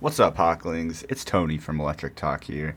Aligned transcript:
What's 0.00 0.18
up, 0.18 0.38
Hawklings? 0.38 1.04
It's 1.10 1.26
Tony 1.26 1.58
from 1.58 1.78
Electric 1.78 2.14
Talk 2.14 2.44
here. 2.44 2.74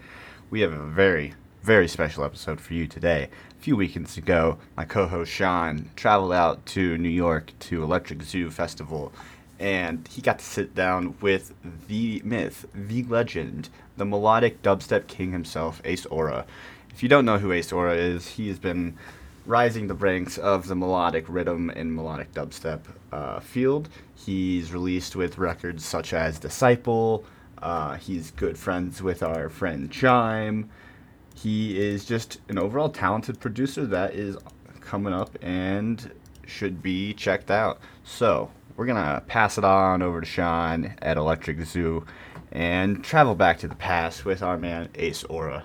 We 0.49 0.59
have 0.59 0.73
a 0.73 0.83
very, 0.83 1.35
very 1.61 1.87
special 1.87 2.25
episode 2.25 2.59
for 2.59 2.73
you 2.73 2.85
today. 2.85 3.29
A 3.57 3.63
few 3.63 3.77
weekends 3.77 4.17
ago, 4.17 4.57
my 4.75 4.83
co 4.83 5.07
host 5.07 5.31
Sean 5.31 5.89
traveled 5.95 6.33
out 6.33 6.65
to 6.65 6.97
New 6.97 7.07
York 7.07 7.53
to 7.59 7.81
Electric 7.81 8.23
Zoo 8.23 8.51
Festival, 8.51 9.13
and 9.57 10.05
he 10.09 10.21
got 10.21 10.39
to 10.39 10.45
sit 10.45 10.75
down 10.75 11.15
with 11.21 11.53
the 11.87 12.21
myth, 12.25 12.65
the 12.75 13.03
legend, 13.03 13.69
the 13.95 14.03
melodic 14.03 14.61
dubstep 14.61 15.07
king 15.07 15.31
himself, 15.31 15.81
Ace 15.85 16.05
Aura. 16.07 16.45
If 16.89 17.03
you 17.03 17.07
don't 17.07 17.23
know 17.23 17.37
who 17.37 17.53
Ace 17.53 17.71
Aura 17.71 17.95
is, 17.95 18.31
he 18.31 18.49
has 18.49 18.59
been 18.59 18.97
rising 19.45 19.87
the 19.87 19.93
ranks 19.93 20.37
of 20.37 20.67
the 20.67 20.75
melodic 20.75 21.25
rhythm 21.27 21.69
and 21.69 21.93
melodic 21.93 22.31
dubstep 22.33 22.81
uh, 23.11 23.39
field. 23.39 23.89
He's 24.15 24.71
released 24.71 25.15
with 25.15 25.37
records 25.37 25.85
such 25.85 26.13
as 26.13 26.39
Disciple. 26.39 27.25
Uh, 27.61 27.95
he's 27.95 28.31
good 28.31 28.57
friends 28.57 29.01
with 29.01 29.23
our 29.23 29.49
friend 29.49 29.91
Chime. 29.91 30.69
He 31.35 31.79
is 31.79 32.05
just 32.05 32.39
an 32.49 32.59
overall 32.59 32.89
talented 32.89 33.39
producer 33.39 33.85
that 33.87 34.13
is 34.13 34.37
coming 34.81 35.13
up 35.13 35.37
and 35.41 36.11
should 36.45 36.81
be 36.83 37.13
checked 37.13 37.49
out. 37.49 37.79
So, 38.03 38.51
we're 38.75 38.85
to 38.87 39.23
pass 39.27 39.57
it 39.57 39.63
on 39.63 40.01
over 40.01 40.21
to 40.21 40.25
Sean 40.25 40.95
at 41.01 41.17
Electric 41.17 41.61
Zoo 41.61 42.05
and 42.51 43.03
travel 43.03 43.35
back 43.35 43.59
to 43.59 43.67
the 43.67 43.75
past 43.75 44.25
with 44.25 44.43
our 44.43 44.57
man 44.57 44.89
Ace 44.95 45.23
Aura. 45.23 45.63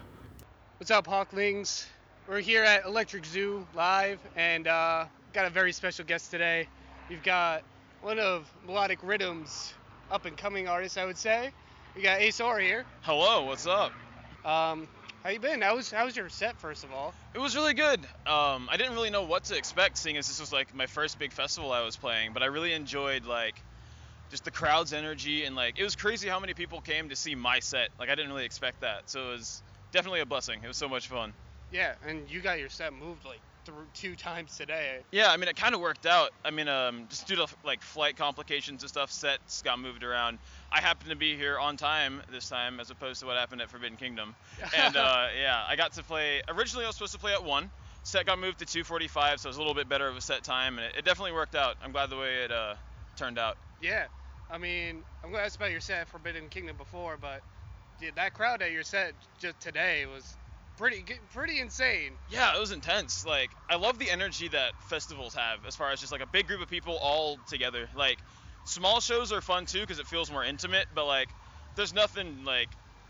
What's 0.79 0.91
up, 0.91 1.07
Hawklings? 1.07 1.87
We're 2.29 2.41
here 2.41 2.63
at 2.63 2.85
Electric 2.85 3.25
Zoo 3.25 3.67
live, 3.75 4.19
and 4.37 4.67
uh, 4.67 5.07
got 5.33 5.47
a 5.47 5.51
very 5.51 5.73
special 5.73 6.05
guest 6.05 6.31
today. 6.31 6.69
We've 7.09 7.23
got 7.23 7.63
one 8.03 8.19
of 8.19 8.47
Melodic 8.67 8.99
Rhythm's 9.03 9.73
up 10.11 10.27
and 10.27 10.37
coming 10.37 10.69
artists, 10.69 10.99
I 10.99 11.07
would 11.07 11.17
say. 11.17 11.53
We 11.97 12.03
got 12.03 12.21
Ace 12.21 12.37
here. 12.37 12.85
Hello, 13.01 13.45
what's 13.47 13.67
up? 13.67 13.93
Um, 14.45 14.87
how 15.25 15.31
you 15.31 15.41
been? 15.41 15.63
How 15.63 15.77
was 15.77 15.91
how 15.91 16.05
was 16.05 16.19
your 16.19 16.29
set, 16.29 16.61
first 16.61 16.85
of 16.85 16.93
all? 16.93 17.15
It 17.33 17.39
was 17.39 17.57
really 17.57 17.73
good. 17.73 18.01
Um, 18.27 18.69
I 18.71 18.77
didn't 18.77 18.93
really 18.93 19.09
know 19.09 19.23
what 19.23 19.45
to 19.45 19.57
expect, 19.57 19.97
seeing 19.97 20.19
as 20.19 20.29
this 20.29 20.39
was 20.39 20.53
like 20.53 20.75
my 20.75 20.85
first 20.85 21.19
big 21.19 21.33
festival 21.33 21.73
I 21.73 21.83
was 21.83 21.97
playing, 21.97 22.35
but 22.35 22.43
I 22.43 22.47
really 22.47 22.75
enjoyed 22.75 23.25
like 23.25 23.59
just 24.31 24.45
the 24.45 24.51
crowd's 24.51 24.93
energy 24.93 25.45
and 25.45 25.57
like 25.57 25.79
it 25.79 25.83
was 25.83 25.97
crazy 25.97 26.29
how 26.29 26.41
many 26.41 26.53
people 26.53 26.83
came 26.83 27.09
to 27.09 27.17
see 27.17 27.35
my 27.35 27.61
set. 27.61 27.89
Like 27.99 28.11
I 28.11 28.15
didn't 28.15 28.31
really 28.33 28.45
expect 28.45 28.83
that, 28.83 29.09
so 29.09 29.29
it 29.29 29.33
was 29.33 29.63
definitely 29.93 30.21
a 30.21 30.27
blessing. 30.27 30.61
It 30.63 30.69
was 30.69 30.77
so 30.77 30.91
much 30.91 31.09
fun. 31.09 31.33
Yeah, 31.71 31.95
and 32.07 32.29
you 32.31 32.41
got 32.41 32.59
your 32.59 32.69
set 32.69 32.93
moved 32.93 33.25
like 33.25 33.41
through 33.65 33.87
two 33.93 34.17
times 34.17 34.57
today. 34.57 35.01
Yeah, 35.13 35.31
I 35.31 35.37
mean 35.37 35.49
it 35.49 35.57
kind 35.57 35.75
of 35.75 35.81
worked 35.81 36.07
out. 36.07 36.31
I 36.45 36.51
mean, 36.51 36.69
um, 36.69 37.07
just 37.09 37.27
due 37.27 37.37
to 37.37 37.47
like 37.65 37.83
flight 37.83 38.17
complications 38.17 38.83
and 38.83 38.89
stuff, 38.89 39.11
sets 39.11 39.61
got 39.63 39.79
moved 39.79 40.03
around. 40.03 40.39
I 40.73 40.81
happened 40.81 41.11
to 41.11 41.17
be 41.17 41.37
here 41.37 41.59
on 41.59 41.77
time 41.77 42.23
this 42.33 42.49
time, 42.49 42.81
as 42.81 42.91
opposed 42.91 43.21
to 43.21 43.27
what 43.27 43.37
happened 43.37 43.61
at 43.61 43.71
Forbidden 43.71 43.99
Kingdom. 43.99 44.35
And 44.77 44.97
uh, 44.97 45.27
yeah, 45.39 45.65
I 45.69 45.77
got 45.77 45.93
to 45.95 46.03
play. 46.03 46.41
Originally, 46.49 46.85
I 46.85 46.89
was 46.89 46.97
supposed 46.97 47.13
to 47.13 47.19
play 47.19 47.33
at 47.33 47.45
one. 47.45 47.71
Set 48.05 48.27
got 48.27 48.39
moved 48.39 48.59
to 48.61 48.65
2:45, 48.67 49.39
so 49.41 49.49
it 49.49 49.51
was 49.51 49.57
a 49.57 49.61
little 49.61 49.75
bit 49.75 49.89
better 49.89 50.09
of 50.09 50.17
a 50.17 50.21
set 50.21 50.43
time, 50.43 50.79
and 50.79 50.87
it, 50.87 50.97
it 50.99 51.05
definitely 51.05 51.33
worked 51.33 51.55
out. 51.55 51.77
I'm 51.83 51.93
glad 51.93 52.09
the 52.11 52.17
way 52.17 52.45
it 52.45 52.53
uh, 52.53 52.75
turned 53.17 53.39
out. 53.39 53.57
Yeah, 53.81 54.07
I 54.51 54.57
mean, 54.57 55.03
I'm 55.23 55.31
gonna 55.31 55.43
ask 55.43 55.57
about 55.57 55.71
your 55.71 55.81
set 55.81 56.01
at 56.01 56.09
Forbidden 56.09 56.49
Kingdom 56.49 56.77
before, 56.77 57.17
but 57.21 57.43
dude, 57.99 58.15
that 58.17 58.33
crowd 58.33 58.63
at 58.63 58.73
your 58.73 58.83
set 58.85 59.15
just 59.39 59.61
today 59.61 60.07
was 60.07 60.37
pretty 60.79 61.05
pretty 61.33 61.61
insane. 61.61 62.13
Yeah, 62.29 62.57
it 62.57 62.61
was 62.61 62.71
intense. 62.71 63.27
Like 63.27 63.51
I 63.69 63.77
love 63.77 63.99
the 63.99 64.11
energy 64.11 64.49
that 64.49 64.73
festivals 64.81 65.35
have 65.35 65.67
as 65.67 65.77
far 65.77 65.91
as 65.91 66.01
just 66.01 66.13
like 66.13 66.23
a 66.23 66.27
big 66.27 66.47
group 66.47 66.63
of 66.63 66.69
people 66.69 66.97
all 67.03 67.39
together. 67.49 67.89
Like 67.95 68.19
small 68.65 69.01
shows 69.01 69.33
are 69.33 69.41
fun 69.41 69.67
too 69.67 69.81
because 69.81 69.99
it 69.99 70.07
feels 70.07 70.31
more 70.31 70.45
intimate, 70.45 70.87
but 70.95 71.07
like 71.07 71.35
there's 71.75 71.93
nothing 71.93 72.45
like 72.45 72.69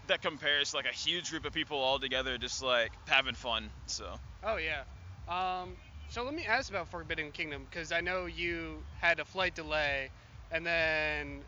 that 0.08 0.22
compares 0.22 0.70
to 0.70 0.77
like 0.77 0.86
a 0.86 0.94
huge 0.94 1.30
group 1.30 1.44
of 1.44 1.52
people 1.52 1.78
all 1.78 1.98
together 1.98 2.38
just 2.38 2.62
like 2.62 2.92
having 3.06 3.34
fun. 3.34 3.70
So. 3.86 4.05
Oh 4.42 4.56
yeah. 4.56 4.82
Um, 5.28 5.77
so 6.09 6.25
let 6.25 6.34
me 6.34 6.44
ask 6.48 6.70
about 6.70 6.88
Forbidden 6.88 7.32
Kingdom 7.32 7.66
because 7.70 7.93
I 7.93 8.00
know 8.00 8.26
you 8.26 8.82
had 8.98 9.20
a 9.20 9.25
flight 9.25 9.54
delay, 9.54 10.10
and 10.50 10.64
then 10.64 11.43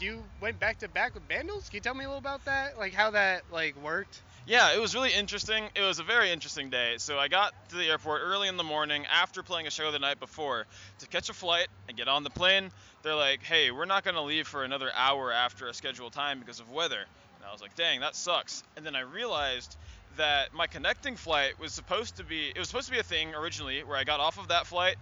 you 0.00 0.24
went 0.40 0.58
back 0.58 0.78
to 0.78 0.88
back 0.88 1.14
with 1.14 1.28
Vandals. 1.28 1.68
Can 1.68 1.76
you 1.76 1.80
tell 1.80 1.94
me 1.94 2.04
a 2.04 2.08
little 2.08 2.18
about 2.18 2.44
that? 2.46 2.76
Like 2.78 2.94
how 2.94 3.12
that 3.12 3.44
like 3.52 3.76
worked? 3.76 4.22
Yeah, 4.46 4.74
it 4.74 4.80
was 4.80 4.94
really 4.94 5.12
interesting. 5.14 5.68
It 5.76 5.82
was 5.82 6.00
a 6.00 6.02
very 6.02 6.30
interesting 6.30 6.68
day. 6.68 6.94
So 6.98 7.16
I 7.18 7.28
got 7.28 7.52
to 7.68 7.76
the 7.76 7.84
airport 7.84 8.22
early 8.24 8.48
in 8.48 8.56
the 8.56 8.64
morning 8.64 9.06
after 9.06 9.42
playing 9.42 9.68
a 9.68 9.70
show 9.70 9.92
the 9.92 10.00
night 10.00 10.18
before 10.18 10.66
to 10.98 11.06
catch 11.06 11.28
a 11.28 11.32
flight 11.32 11.68
and 11.88 11.96
get 11.96 12.08
on 12.08 12.24
the 12.24 12.30
plane. 12.30 12.70
They're 13.02 13.14
like, 13.14 13.44
"Hey, 13.44 13.70
we're 13.70 13.84
not 13.84 14.02
going 14.02 14.16
to 14.16 14.22
leave 14.22 14.48
for 14.48 14.64
another 14.64 14.90
hour 14.96 15.30
after 15.32 15.68
a 15.68 15.74
scheduled 15.74 16.12
time 16.12 16.40
because 16.40 16.58
of 16.58 16.68
weather." 16.70 16.98
And 17.36 17.46
I 17.48 17.52
was 17.52 17.60
like, 17.60 17.76
"Dang, 17.76 18.00
that 18.00 18.16
sucks." 18.16 18.64
And 18.76 18.84
then 18.84 18.96
I 18.96 19.00
realized 19.00 19.76
that 20.16 20.52
my 20.52 20.66
connecting 20.66 21.14
flight 21.16 21.58
was 21.60 21.72
supposed 21.72 22.16
to 22.16 22.24
be 22.24 22.48
it 22.48 22.58
was 22.58 22.68
supposed 22.68 22.86
to 22.86 22.92
be 22.92 22.98
a 22.98 23.04
thing 23.04 23.34
originally 23.34 23.84
where 23.84 23.96
I 23.96 24.02
got 24.02 24.18
off 24.18 24.38
of 24.38 24.48
that 24.48 24.66
flight 24.66 24.96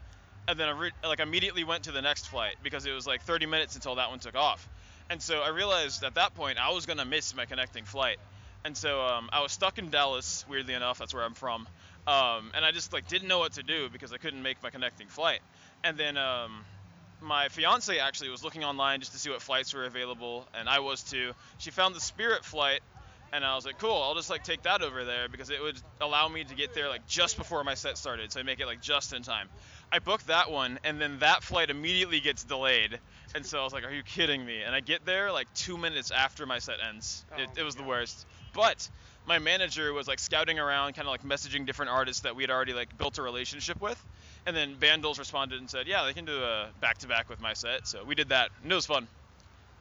and 0.48 0.58
then 0.60 0.68
I 0.68 0.72
re- 0.72 0.92
like 1.02 1.20
immediately 1.20 1.64
went 1.64 1.84
to 1.84 1.92
the 1.92 2.02
next 2.02 2.28
flight 2.28 2.56
because 2.62 2.84
it 2.84 2.92
was 2.92 3.06
like 3.06 3.22
30 3.22 3.46
minutes 3.46 3.74
until 3.74 3.94
that 3.96 4.10
one 4.10 4.18
took 4.18 4.36
off. 4.36 4.68
And 5.08 5.20
so 5.22 5.40
I 5.40 5.48
realized 5.48 6.04
at 6.04 6.14
that 6.14 6.34
point 6.34 6.58
I 6.58 6.72
was 6.72 6.86
going 6.86 6.98
to 6.98 7.04
miss 7.04 7.34
my 7.34 7.46
connecting 7.46 7.84
flight 7.84 8.18
and 8.65 8.76
so 8.76 9.03
um, 9.03 9.28
I 9.32 9.43
was 9.43 9.53
stuck 9.53 9.78
in 9.78 9.91
Dallas. 9.91 10.44
Weirdly 10.48 10.75
enough, 10.75 10.98
that's 10.98 11.15
where 11.15 11.25
I'm 11.25 11.34
from. 11.34 11.69
Um, 12.06 12.50
and 12.54 12.65
I 12.65 12.72
just 12.72 12.93
like 12.93 13.09
didn't 13.09 13.28
know 13.28 13.38
what 13.38 13.53
to 13.54 13.62
do 13.62 13.88
because 13.91 14.12
I 14.12 14.19
couldn't 14.19 14.43
make 14.43 14.62
my 14.62 14.71
connecting 14.71 15.09
flight. 15.09 15.41
And 15.84 15.97
then 15.97 16.16
um, 16.16 16.65
my 17.21 17.48
fiance 17.48 17.98
actually 17.98 18.31
was 18.31 18.43
looking 18.43 18.65
online 18.65 19.00
just 19.00 19.12
to 19.12 19.19
see 19.19 19.31
what 19.31 19.43
flights 19.43 19.75
were 19.75 19.84
available, 19.84 20.48
and 20.54 20.69
I 20.69 20.81
was 20.81 21.03
too. 21.03 21.32
She 21.59 21.71
found 21.71 21.94
the 21.94 22.00
Spirit 22.00 22.44
flight, 22.44 22.81
and 23.32 23.44
I 23.44 23.54
was 23.54 23.65
like, 23.65 23.78
cool, 23.78 24.03
I'll 24.03 24.15
just 24.15 24.31
like 24.31 24.43
take 24.43 24.62
that 24.62 24.82
over 24.82 25.04
there 25.04 25.28
because 25.28 25.50
it 25.50 25.62
would 25.62 25.81
allow 26.00 26.28
me 26.28 26.44
to 26.44 26.54
get 26.54 26.75
there 26.75 26.88
like 26.88 27.06
just 27.06 27.37
before 27.37 27.62
my 27.62 27.75
set 27.75 27.98
started, 27.98 28.32
so 28.32 28.41
I 28.41 28.42
make 28.42 28.60
it 28.60 28.66
like 28.66 28.81
just 28.81 29.12
in 29.12 29.22
time. 29.22 29.48
I 29.92 29.98
booked 29.98 30.28
that 30.28 30.50
one, 30.50 30.78
and 30.84 31.00
then 31.00 31.19
that 31.21 31.42
flight 31.42 31.71
immediately 31.71 32.21
gets 32.21 32.42
delayed, 32.44 32.98
and 33.34 33.44
so 33.44 33.60
I 33.60 33.65
was 33.65 33.72
like, 33.72 33.84
are 33.84 33.92
you 33.92 34.03
kidding 34.03 34.44
me? 34.44 34.62
And 34.62 34.75
I 34.75 34.81
get 34.81 35.04
there 35.04 35.31
like 35.31 35.53
two 35.54 35.77
minutes 35.77 36.10
after 36.10 36.47
my 36.47 36.59
set 36.59 36.77
ends. 36.88 37.25
Oh, 37.37 37.42
it, 37.42 37.50
it 37.59 37.62
was 37.62 37.75
God. 37.75 37.84
the 37.84 37.88
worst. 37.88 38.27
But 38.54 38.88
my 39.26 39.38
manager 39.38 39.92
was 39.92 40.08
like 40.08 40.18
scouting 40.18 40.58
around, 40.58 40.94
kind 40.94 41.06
of 41.06 41.12
like 41.12 41.22
messaging 41.22 41.66
different 41.66 41.90
artists 41.90 42.22
that 42.22 42.34
we 42.36 42.42
had 42.42 42.50
already 42.50 42.72
like 42.72 42.96
built 42.98 43.18
a 43.18 43.22
relationship 43.22 43.80
with. 43.80 44.02
And 44.46 44.56
then 44.56 44.74
Vandals 44.76 45.18
responded 45.18 45.60
and 45.60 45.68
said, 45.68 45.86
"Yeah, 45.86 46.04
they 46.04 46.14
can 46.14 46.24
do 46.24 46.42
a 46.42 46.68
back-to-back 46.80 47.28
with 47.28 47.40
my 47.40 47.52
set." 47.52 47.86
So 47.86 48.04
we 48.04 48.14
did 48.14 48.30
that, 48.30 48.50
and 48.62 48.72
it 48.72 48.74
was 48.74 48.86
fun. 48.86 49.06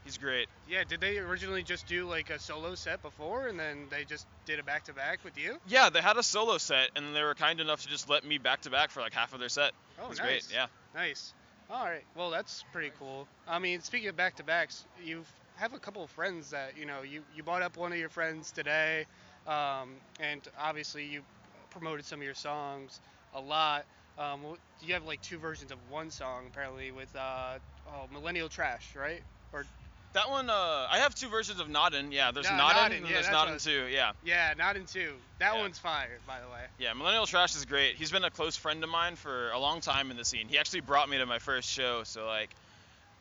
He's 0.03 0.18
great. 0.18 0.47
Yeah, 0.68 0.84
did 0.88 1.02
they 1.02 1.18
originally 1.18 1.63
just 1.63 1.88
do 1.88 2.06
like 2.06 2.30
a 2.30 2.40
solo 2.40 2.75
set 2.75 3.02
before, 3.02 3.47
and 3.47 3.59
then 3.59 3.88
they 3.90 4.06
just 4.06 4.25
did 4.46 4.59
a 4.59 4.63
back 4.63 4.86
to 4.86 4.94
back 4.94 5.24
with 5.24 5.38
you? 5.38 5.57
Yeah, 5.68 5.90
they 5.90 6.01
had 6.01 6.18
a 6.18 6.24
solo 6.24 6.57
set, 6.57 6.90
and 6.96 7.16
they 7.16 7.22
were 7.22 7.36
kind 7.36 7.59
enough 7.59 7.84
to 7.84 7.90
just 7.90 8.09
let 8.09 8.25
me 8.25 8.38
back-to-back 8.38 8.91
for 8.91 9.01
like 9.01 9.13
half 9.13 9.34
of 9.34 9.40
their 9.40 9.50
set. 9.50 9.72
Oh, 10.00 10.06
it 10.06 10.09
was 10.09 10.19
nice. 10.19 10.28
great. 10.28 10.46
Yeah. 10.53 10.68
Nice. 10.96 11.34
All 11.69 11.86
right. 11.86 12.03
Well, 12.16 12.31
that's 12.31 12.63
pretty 12.74 12.91
cool. 12.97 13.28
I 13.47 13.59
mean, 13.59 13.81
speaking 13.81 14.09
of 14.09 14.16
back 14.16 14.38
to 14.38 14.44
backs, 14.44 14.86
you 15.03 15.24
have 15.59 15.74
a 15.74 15.80
couple 15.80 16.03
of 16.03 16.09
friends 16.09 16.52
that 16.52 16.78
you 16.78 16.86
know 16.86 17.02
you 17.02 17.22
you 17.36 17.44
brought 17.44 17.62
up 17.62 17.78
one 17.78 17.92
of 17.92 17.97
your 17.97 18.09
friends 18.09 18.52
today, 18.52 19.06
um, 19.47 19.90
and 20.20 20.42
obviously 20.59 21.06
you 21.06 21.22
promoted 21.70 22.06
some 22.06 22.20
of 22.20 22.25
your 22.25 22.34
songs 22.34 23.00
a 23.36 23.42
lot. 23.42 23.86
Um, 24.18 24.42
you 24.81 24.94
have 24.94 25.06
like 25.06 25.22
two 25.22 25.38
versions 25.38 25.72
of 25.72 25.78
one 25.90 26.12
song 26.12 26.46
apparently 26.52 26.92
with 26.92 27.14
uh, 27.16 27.58
oh, 27.88 28.06
Millennial 28.12 28.50
Trash, 28.50 28.96
right? 28.96 29.22
Or 29.53 29.66
That 30.14 30.30
one, 30.30 30.50
uh, 30.50 30.88
I 30.92 30.98
have 31.00 31.16
two 31.16 31.30
versions 31.30 31.59
of 31.59 31.68
Noddin. 31.68 32.12
Yeah, 32.12 32.31
there's 32.31 32.50
No, 32.50 32.58
Noddin, 32.58 32.98
and 32.98 33.06
yeah, 33.08 33.14
there's 33.22 33.30
what 33.30 33.50
was- 33.53 33.64
2. 33.64 33.86
Yeah. 33.92 34.12
yeah, 34.25 34.52
in 34.75 34.86
two. 34.86 35.14
That 35.38 35.53
Yeah. 35.56 35.62
one's 35.62 35.78
fire, 35.80 36.18
by 36.28 36.42
the 36.42 36.48
way. 36.48 36.66
Yeah, 36.80 36.92
Millennial 36.94 37.28
Trash 37.28 37.56
is 37.56 37.64
great. 37.66 37.96
He's 37.96 38.12
been 38.12 38.24
a 38.25 38.31
close 38.31 38.58
friend 38.58 38.84
of 38.84 38.90
mine 38.90 39.16
for 39.16 39.52
a 39.52 39.59
long 39.59 39.80
time 39.81 40.12
in 40.12 40.18
the 40.18 40.25
scene. 40.25 40.48
He 40.50 40.58
actually 40.58 40.81
brought 40.81 41.08
me 41.08 41.18
to 41.19 41.25
my 41.25 41.40
first 41.40 41.69
show, 41.69 42.03
so 42.03 42.25
like, 42.25 42.50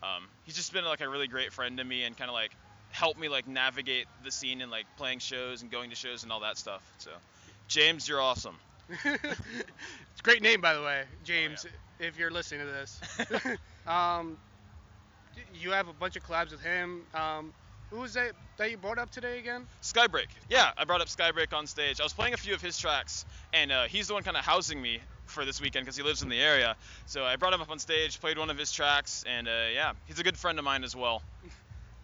um, 0.02 0.28
he's 0.44 0.54
just 0.54 0.72
been 0.72 0.84
like 0.84 1.00
a 1.00 1.08
really 1.08 1.26
great 1.26 1.52
friend 1.52 1.78
to 1.78 1.84
me 1.84 2.04
and 2.04 2.16
kind 2.16 2.30
of 2.30 2.34
like 2.34 2.52
helped 2.90 3.18
me 3.18 3.28
like 3.28 3.46
navigate 3.46 4.06
the 4.24 4.30
scene 4.30 4.60
and 4.60 4.70
like 4.70 4.86
playing 4.96 5.18
shows 5.18 5.62
and 5.62 5.70
going 5.70 5.90
to 5.90 5.96
shows 5.96 6.22
and 6.22 6.32
all 6.32 6.40
that 6.40 6.56
stuff. 6.56 6.82
So, 6.98 7.10
James, 7.68 8.08
you're 8.08 8.20
awesome. 8.20 8.56
it's 9.04 9.14
a 9.14 10.22
great 10.22 10.42
name, 10.42 10.60
by 10.60 10.74
the 10.74 10.82
way, 10.82 11.04
James. 11.24 11.66
If 11.98 12.18
you're 12.18 12.30
listening 12.30 12.60
to 12.60 12.66
this, 12.66 13.00
um, 13.86 14.38
you 15.54 15.72
have 15.72 15.88
a 15.88 15.92
bunch 15.92 16.16
of 16.16 16.24
collabs 16.24 16.52
with 16.52 16.62
him. 16.62 17.02
Um, 17.12 17.52
who 17.90 18.00
was 18.00 18.14
that 18.14 18.32
that 18.58 18.70
you 18.70 18.76
brought 18.76 18.98
up 18.98 19.10
today 19.10 19.38
again? 19.38 19.66
Skybreak. 19.82 20.26
Yeah, 20.48 20.70
I 20.76 20.84
brought 20.84 21.00
up 21.00 21.08
Skybreak 21.08 21.52
on 21.52 21.66
stage. 21.66 22.00
I 22.00 22.04
was 22.04 22.12
playing 22.12 22.34
a 22.34 22.36
few 22.36 22.54
of 22.54 22.60
his 22.60 22.78
tracks, 22.78 23.24
and 23.52 23.72
uh, 23.72 23.84
he's 23.84 24.08
the 24.08 24.14
one 24.14 24.22
kind 24.22 24.36
of 24.36 24.44
housing 24.44 24.80
me 24.80 25.00
for 25.28 25.44
this 25.44 25.60
weekend 25.60 25.84
because 25.84 25.96
he 25.96 26.02
lives 26.02 26.22
in 26.22 26.28
the 26.28 26.40
area. 26.40 26.76
So 27.06 27.24
I 27.24 27.36
brought 27.36 27.52
him 27.52 27.60
up 27.60 27.70
on 27.70 27.78
stage, 27.78 28.20
played 28.20 28.38
one 28.38 28.50
of 28.50 28.58
his 28.58 28.72
tracks, 28.72 29.24
and 29.26 29.48
uh, 29.48 29.66
yeah, 29.72 29.92
he's 30.06 30.18
a 30.18 30.24
good 30.24 30.36
friend 30.36 30.58
of 30.58 30.64
mine 30.64 30.84
as 30.84 30.94
well. 30.96 31.22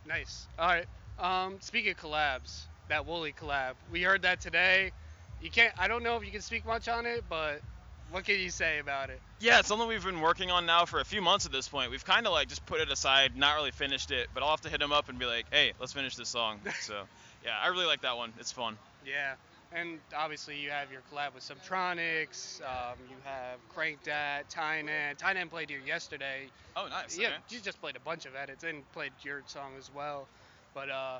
Nice. 0.07 0.47
All 0.59 0.67
right. 0.67 0.87
Um, 1.19 1.57
speaking 1.61 1.93
of 1.93 1.97
collabs, 1.97 2.65
that 2.89 3.07
Wooli 3.07 3.35
collab, 3.35 3.73
we 3.91 4.03
heard 4.03 4.21
that 4.21 4.39
today. 4.39 4.93
You 5.41 5.51
can't. 5.51 5.73
I 5.79 5.89
don't 5.89 6.03
know 6.03 6.17
if 6.17 6.27
you 6.27 6.31
can 6.31 6.43
speak 6.43 6.67
much 6.67 6.89
on 6.89 7.07
it, 7.07 7.25
but 7.29 7.63
what 8.11 8.25
can 8.25 8.39
you 8.39 8.51
say 8.51 8.79
about 8.79 9.11
it? 9.11 9.21
Yeah, 9.41 9.59
it's 9.59 9.69
something 9.69 9.89
we've 9.89 10.05
been 10.05 10.21
working 10.21 10.51
on 10.51 10.67
now 10.67 10.85
for 10.85 11.01
a 11.01 11.05
few 11.05 11.21
months 11.21 11.47
at 11.47 11.53
this 11.53 11.69
point. 11.69 11.91
We've 11.91 12.05
kind 12.05 12.27
of 12.27 12.33
like 12.33 12.49
just 12.49 12.65
put 12.67 12.81
it 12.81 12.91
aside, 12.91 13.37
not 13.37 13.57
really 13.57 13.71
finished 13.71 14.11
it, 14.11 14.29
but 14.35 14.43
I'll 14.43 14.51
have 14.51 14.61
to 14.63 14.69
hit 14.71 14.81
him 14.81 14.93
up 14.93 15.09
and 15.09 15.19
be 15.19 15.27
like, 15.27 15.47
hey, 15.51 15.73
let's 15.81 15.93
finish 15.93 16.17
this 16.17 16.29
song. 16.29 16.61
So, 16.81 17.05
yeah, 17.45 17.53
I 17.63 17.69
really 17.69 17.87
like 17.87 18.03
that 18.03 18.17
one. 18.17 18.33
It's 18.39 18.53
fun. 18.53 18.77
Yeah, 19.07 19.35
and 19.75 19.99
obviously 20.17 20.57
you 20.59 20.71
have 20.71 20.91
your 20.93 21.01
collab 21.13 21.35
with 21.35 21.43
Subtronics. 21.43 22.61
Um, 22.63 22.97
you 23.11 23.17
have 23.25 23.59
Crankdat, 23.77 24.49
Tynan. 24.49 25.17
Tynan 25.17 25.49
played 25.49 25.71
here 25.71 25.81
yesterday. 25.85 26.47
Oh, 26.77 26.87
nice. 26.89 27.19
Yeah, 27.19 27.29
okay. 27.29 27.37
you 27.51 27.61
just 27.61 27.81
played 27.81 27.97
a 27.97 28.01
bunch 28.01 28.27
of 28.27 28.35
edits 28.35 28.65
and 28.65 28.91
played 28.93 29.13
your 29.23 29.43
song 29.47 29.73
as 29.79 29.91
well. 29.95 30.27
But 30.75 30.91
uh, 30.91 31.19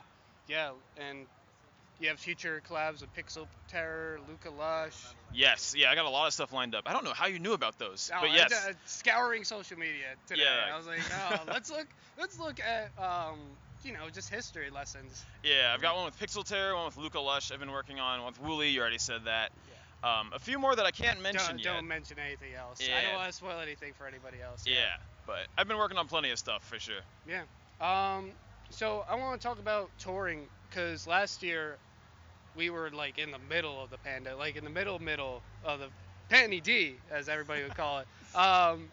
yeah, 0.49 0.71
and 0.97 1.27
you 2.01 2.09
have 2.09 2.19
future 2.19 2.61
collabs 2.69 3.01
with 3.01 3.15
Pixel 3.15 3.47
Terror, 3.69 4.19
Luca 4.29 4.51
Lush. 4.51 4.97
Yes, 5.33 5.75
yeah, 5.77 5.91
I 5.91 5.95
got 5.95 6.05
a 6.07 6.11
lot 6.11 6.27
of 6.27 6.33
stuff 6.33 6.53
lined 6.53 6.75
up. 6.75 6.85
I 6.87 6.93
don't 6.93 7.05
know 7.05 7.13
how 7.13 7.27
you 7.27 7.39
knew 7.39 7.53
about 7.53 7.79
those, 7.79 8.11
Oh, 8.15 8.19
but 8.21 8.31
I- 8.31 8.35
yes. 8.35 8.53
uh, 8.69 8.73
scouring 8.87 9.45
social 9.45 9.79
media 9.79 10.15
today. 10.27 10.43
Yeah. 10.45 10.75
I 10.75 10.77
was 10.77 10.87
like, 10.87 11.01
oh, 11.31 11.41
let's 11.49 11.71
look, 11.71 11.87
let's 12.19 12.39
look 12.39 12.59
at, 12.61 12.91
um, 13.03 13.39
you 13.85 13.93
know, 13.93 14.09
just 14.13 14.31
history 14.31 14.71
lessons. 14.71 15.25
Yeah, 15.43 15.73
I've 15.75 15.83
got 15.83 15.97
one 15.97 16.07
with 16.07 16.19
Pixel 16.19 16.45
Terror, 16.45 16.75
one 16.75 16.87
with 16.87 16.97
Luca 16.97 17.21
Lush. 17.21 17.53
I've 17.53 17.61
been 17.61 17.73
working 17.73 18.01
on 18.01 18.23
one 18.23 18.33
with 18.33 18.43
Wooli. 18.43 18.73
You 18.73 18.81
already 18.81 18.99
said 18.99 19.25
that. 19.27 19.53
Um, 20.03 20.31
a 20.35 20.39
few 20.39 20.59
more 20.59 20.77
that 20.77 20.85
I 20.85 20.91
can't 20.91 21.23
mention 21.23 21.57
don't, 21.57 21.65
yet. 21.65 21.75
don't 21.75 21.89
mention 21.89 22.19
anything 22.19 22.53
else. 22.55 22.79
Yeah. 22.87 22.99
I 22.99 23.03
don't 23.03 23.15
want 23.15 23.31
to 23.31 23.33
spoil 23.33 23.59
anything 23.61 23.95
for 23.97 24.07
anybody 24.07 24.37
else. 24.43 24.65
yeah, 24.67 24.75
yeah, 24.75 24.87
but 25.27 25.47
I've 25.57 25.67
been 25.67 25.79
working 25.79 25.97
on 25.97 26.09
plenty 26.09 26.31
of 26.31 26.39
stuff 26.39 26.63
for 26.63 26.79
sure. 26.79 27.01
Yeah. 27.27 27.45
Um, 27.81 28.33
so 28.69 29.05
I 29.09 29.15
want 29.15 29.41
to 29.41 29.47
talk 29.47 29.59
about 29.59 29.91
touring 29.99 30.47
because 30.69 31.07
last 31.07 31.43
year 31.43 31.79
we 32.55 32.69
were 32.69 32.91
like 32.91 33.19
in 33.19 33.31
the 33.31 33.39
middle 33.49 33.83
of 33.83 33.89
the 33.89 33.97
panda, 33.99 34.37
like 34.37 34.57
in 34.57 34.65
the 34.65 34.71
middle 34.71 34.99
middle 34.99 35.43
of 35.65 35.81
the 35.81 35.89
Panty 36.31 36.63
D, 36.63 36.97
as 37.11 37.29
everybody 37.29 37.63
would 37.63 37.77
call 37.77 38.01
it. 38.01 38.07
Um, 38.35 38.89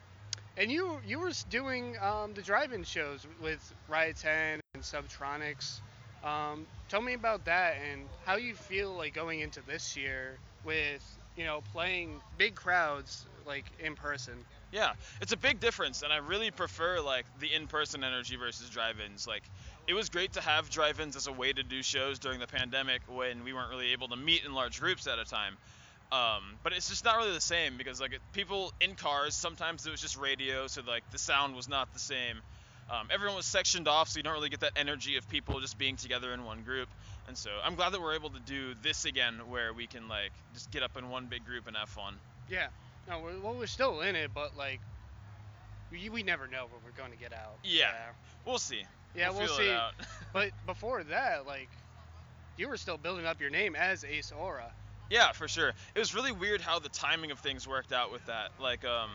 and 0.55 0.71
you 0.71 0.99
you 1.03 1.17
were 1.17 1.31
doing 1.49 1.97
um, 1.99 2.35
the 2.35 2.43
drive-in 2.43 2.83
shows 2.83 3.25
with 3.41 3.73
Riot 3.89 4.17
10 4.17 4.60
and 4.81 5.07
Subtronics. 5.07 5.79
Um, 6.23 6.65
tell 6.89 7.01
me 7.01 7.13
about 7.13 7.45
that 7.45 7.75
and 7.91 8.03
how 8.25 8.35
you 8.35 8.53
feel 8.53 8.93
like 8.93 9.13
going 9.13 9.39
into 9.39 9.61
this 9.67 9.97
year 9.97 10.37
with 10.63 11.03
you 11.35 11.45
know 11.45 11.61
playing 11.71 12.21
big 12.37 12.55
crowds 12.55 13.25
like 13.45 13.65
in 13.83 13.95
person. 13.95 14.33
Yeah, 14.71 14.93
it's 15.19 15.33
a 15.33 15.37
big 15.37 15.59
difference, 15.59 16.01
and 16.01 16.13
I 16.13 16.17
really 16.17 16.51
prefer 16.51 17.01
like 17.01 17.25
the 17.39 17.53
in-person 17.53 18.03
energy 18.03 18.37
versus 18.37 18.69
drive-ins. 18.69 19.27
Like, 19.27 19.43
it 19.87 19.93
was 19.93 20.09
great 20.09 20.33
to 20.33 20.41
have 20.41 20.69
drive-ins 20.69 21.17
as 21.17 21.27
a 21.27 21.31
way 21.31 21.51
to 21.51 21.63
do 21.63 21.83
shows 21.83 22.19
during 22.19 22.39
the 22.39 22.47
pandemic 22.47 23.01
when 23.07 23.43
we 23.43 23.51
weren't 23.51 23.69
really 23.69 23.91
able 23.91 24.07
to 24.09 24.15
meet 24.15 24.45
in 24.45 24.53
large 24.53 24.79
groups 24.79 25.07
at 25.07 25.19
a 25.19 25.25
time. 25.25 25.57
Um, 26.11 26.57
but 26.63 26.71
it's 26.71 26.87
just 26.87 27.03
not 27.03 27.17
really 27.17 27.33
the 27.33 27.41
same 27.41 27.77
because 27.77 27.99
like 27.99 28.17
people 28.31 28.73
in 28.79 28.95
cars 28.95 29.33
sometimes 29.33 29.85
it 29.85 29.91
was 29.91 30.01
just 30.01 30.17
radio, 30.17 30.67
so 30.67 30.81
like 30.87 31.03
the 31.11 31.17
sound 31.17 31.55
was 31.55 31.67
not 31.67 31.91
the 31.91 31.99
same. 31.99 32.41
Um, 32.91 33.07
everyone 33.09 33.37
was 33.37 33.45
sectioned 33.45 33.87
off, 33.87 34.09
so 34.09 34.17
you 34.17 34.23
don't 34.23 34.33
really 34.33 34.49
get 34.49 34.59
that 34.59 34.73
energy 34.75 35.15
of 35.15 35.27
people 35.29 35.61
just 35.61 35.77
being 35.77 35.95
together 35.95 36.33
in 36.33 36.43
one 36.43 36.63
group. 36.63 36.89
And 37.27 37.37
so 37.37 37.49
I'm 37.63 37.75
glad 37.75 37.93
that 37.93 38.01
we're 38.01 38.15
able 38.15 38.31
to 38.31 38.39
do 38.39 38.73
this 38.81 39.05
again, 39.05 39.35
where 39.47 39.71
we 39.71 39.87
can 39.87 40.09
like 40.09 40.31
just 40.53 40.71
get 40.71 40.83
up 40.83 40.97
in 40.97 41.09
one 41.09 41.27
big 41.27 41.45
group 41.45 41.67
and 41.67 41.77
have 41.77 41.87
fun. 41.87 42.15
Yeah. 42.49 42.67
No, 43.07 43.19
we're, 43.19 43.39
well, 43.39 43.53
we're 43.53 43.67
still 43.67 44.01
in 44.01 44.15
it, 44.15 44.31
but 44.33 44.57
like, 44.57 44.81
we, 45.89 46.09
we 46.09 46.21
never 46.21 46.47
know 46.47 46.65
when 46.65 46.81
we're 46.83 46.97
going 46.97 47.11
to 47.11 47.17
get 47.17 47.31
out. 47.31 47.57
Yeah. 47.63 47.93
We'll 48.45 48.59
see. 48.59 48.83
Yeah, 49.15 49.29
we'll, 49.29 49.47
feel 49.47 49.57
see. 49.57 49.77
But 50.33 50.51
before 50.65 51.03
that, 51.05 51.47
like, 51.47 51.69
you 52.57 52.67
were 52.67 52.77
still 52.77 52.97
building 52.97 53.25
up 53.25 53.39
your 53.39 53.49
name 53.49 53.75
as 53.75 54.03
Ace 54.03 54.33
Aura. 54.37 54.71
Yeah, 55.09 55.31
for 55.31 55.47
sure. 55.47 55.69
It 55.95 55.99
was 55.99 56.13
really 56.13 56.31
weird 56.31 56.61
how 56.61 56.79
the 56.79 56.89
timing 56.89 57.31
of 57.31 57.39
things 57.39 57.67
worked 57.67 57.91
out 57.91 58.11
with 58.11 58.25
that. 58.27 58.51
Like, 58.61 58.85
um, 58.85 59.09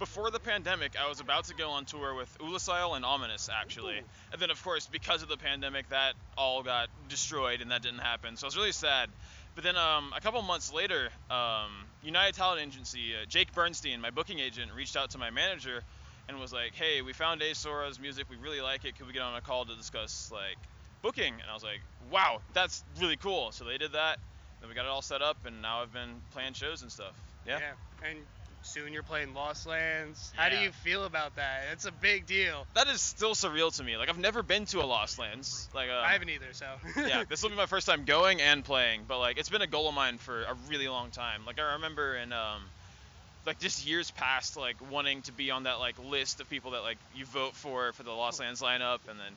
before 0.00 0.30
the 0.30 0.40
pandemic, 0.40 0.92
I 0.98 1.08
was 1.08 1.20
about 1.20 1.44
to 1.44 1.54
go 1.54 1.70
on 1.70 1.84
tour 1.84 2.14
with 2.14 2.36
Oolacile 2.38 2.96
and 2.96 3.04
Ominous, 3.04 3.50
actually. 3.52 3.98
And 4.32 4.40
then, 4.40 4.50
of 4.50 4.60
course, 4.64 4.88
because 4.90 5.22
of 5.22 5.28
the 5.28 5.36
pandemic, 5.36 5.90
that 5.90 6.14
all 6.36 6.62
got 6.62 6.88
destroyed 7.08 7.60
and 7.60 7.70
that 7.70 7.82
didn't 7.82 8.00
happen. 8.00 8.36
So 8.36 8.46
I 8.46 8.48
was 8.48 8.56
really 8.56 8.72
sad. 8.72 9.10
But 9.54 9.62
then, 9.62 9.76
um, 9.76 10.12
a 10.16 10.20
couple 10.20 10.40
months 10.42 10.72
later, 10.72 11.10
um, 11.30 11.84
United 12.02 12.34
Talent 12.34 12.62
Agency, 12.66 13.14
uh, 13.14 13.26
Jake 13.28 13.52
Bernstein, 13.52 14.00
my 14.00 14.10
booking 14.10 14.38
agent, 14.38 14.72
reached 14.74 14.96
out 14.96 15.10
to 15.10 15.18
my 15.18 15.30
manager 15.30 15.82
and 16.28 16.40
was 16.40 16.52
like, 16.52 16.74
"Hey, 16.74 17.02
we 17.02 17.12
found 17.12 17.42
Ace 17.42 17.66
Aura's 17.66 18.00
music. 18.00 18.26
We 18.30 18.36
really 18.36 18.62
like 18.62 18.86
it. 18.86 18.96
Could 18.96 19.06
we 19.06 19.12
get 19.12 19.22
on 19.22 19.36
a 19.36 19.40
call 19.42 19.66
to 19.66 19.76
discuss 19.76 20.30
like 20.32 20.56
booking?" 21.02 21.34
And 21.34 21.50
I 21.50 21.52
was 21.52 21.64
like, 21.64 21.82
"Wow, 22.10 22.40
that's 22.54 22.84
really 23.00 23.16
cool." 23.16 23.52
So 23.52 23.64
they 23.64 23.76
did 23.76 23.92
that. 23.92 24.18
Then 24.60 24.68
we 24.70 24.74
got 24.74 24.86
it 24.86 24.88
all 24.88 25.02
set 25.02 25.20
up, 25.20 25.36
and 25.44 25.60
now 25.60 25.82
I've 25.82 25.92
been 25.92 26.22
playing 26.32 26.54
shows 26.54 26.82
and 26.82 26.90
stuff. 26.90 27.12
Yeah. 27.46 27.58
Yeah. 27.58 28.08
And 28.08 28.18
soon 28.70 28.92
you're 28.92 29.02
playing 29.02 29.34
Lost 29.34 29.66
Lands. 29.66 30.32
How 30.36 30.48
do 30.48 30.56
you 30.56 30.70
feel 30.70 31.04
about 31.04 31.36
that? 31.36 31.64
It's 31.72 31.86
a 31.86 31.92
big 31.92 32.26
deal. 32.26 32.66
That 32.74 32.86
is 32.86 33.00
still 33.00 33.34
surreal 33.34 33.74
to 33.76 33.82
me. 33.82 33.96
Like 33.96 34.08
I've 34.08 34.18
never 34.18 34.42
been 34.42 34.64
to 34.66 34.80
a 34.80 34.86
Lost 34.86 35.18
Lands. 35.18 35.68
Like 35.74 35.90
um, 35.90 36.04
I 36.04 36.12
haven't 36.12 36.30
either, 36.30 36.52
so. 36.52 36.66
yeah, 36.96 37.24
this 37.28 37.42
will 37.42 37.50
be 37.50 37.56
my 37.56 37.66
first 37.66 37.86
time 37.86 38.04
going 38.04 38.40
and 38.40 38.64
playing, 38.64 39.02
but 39.08 39.18
like 39.18 39.38
it's 39.38 39.48
been 39.48 39.62
a 39.62 39.66
goal 39.66 39.88
of 39.88 39.94
mine 39.94 40.18
for 40.18 40.42
a 40.42 40.54
really 40.68 40.86
long 40.86 41.10
time. 41.10 41.42
Like 41.46 41.58
I 41.58 41.74
remember 41.74 42.16
in 42.16 42.32
um 42.32 42.62
like 43.44 43.58
just 43.58 43.86
years 43.86 44.10
past 44.12 44.56
like 44.56 44.76
wanting 44.90 45.22
to 45.22 45.32
be 45.32 45.50
on 45.50 45.64
that 45.64 45.80
like 45.80 45.96
list 46.08 46.40
of 46.40 46.48
people 46.48 46.72
that 46.72 46.82
like 46.82 46.98
you 47.16 47.24
vote 47.24 47.54
for 47.56 47.92
for 47.92 48.04
the 48.04 48.12
Lost 48.12 48.38
Lands 48.38 48.62
lineup 48.62 49.00
and 49.08 49.18
then 49.18 49.32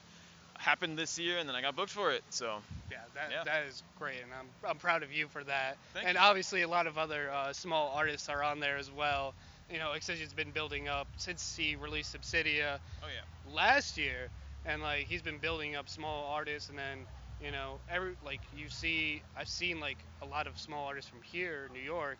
happened 0.64 0.98
this 0.98 1.18
year 1.18 1.38
and 1.38 1.48
then 1.48 1.54
I 1.54 1.60
got 1.60 1.76
booked 1.76 1.92
for 1.92 2.10
it. 2.10 2.24
So 2.30 2.58
Yeah, 2.90 2.98
that, 3.14 3.30
Yeah. 3.30 3.44
that 3.44 3.64
is 3.66 3.82
great, 3.98 4.22
and 4.22 4.32
I'm, 4.32 4.46
I'm 4.68 4.78
proud 4.78 5.02
of 5.02 5.12
you 5.12 5.28
for 5.28 5.44
that. 5.44 5.76
Thank 5.92 6.06
and 6.08 6.14
you. 6.16 6.20
obviously, 6.20 6.62
a 6.62 6.68
lot 6.68 6.86
of 6.86 6.96
other 6.98 7.30
uh, 7.30 7.52
small 7.52 7.92
artists 7.94 8.28
are 8.28 8.42
on 8.42 8.60
there 8.60 8.76
as 8.76 8.90
well. 8.90 9.34
You 9.70 9.78
know, 9.78 9.92
Excision's 9.92 10.34
been 10.34 10.50
building 10.50 10.88
up 10.88 11.06
since 11.16 11.56
he 11.56 11.76
released 11.76 12.14
Subsidia 12.14 12.78
oh 13.02 13.06
yeah. 13.06 13.54
last 13.54 13.96
year, 13.98 14.28
and 14.66 14.82
like 14.82 15.06
he's 15.06 15.22
been 15.22 15.38
building 15.38 15.76
up 15.76 15.88
small 15.88 16.26
artists, 16.32 16.68
and 16.68 16.78
then 16.78 17.06
you 17.42 17.50
know, 17.50 17.78
every 17.90 18.12
like 18.24 18.40
you 18.56 18.68
see, 18.68 19.22
I've 19.36 19.48
seen 19.48 19.80
like 19.80 19.98
a 20.22 20.26
lot 20.26 20.46
of 20.46 20.58
small 20.58 20.86
artists 20.86 21.10
from 21.10 21.20
here, 21.22 21.68
New 21.72 21.80
York, 21.80 22.18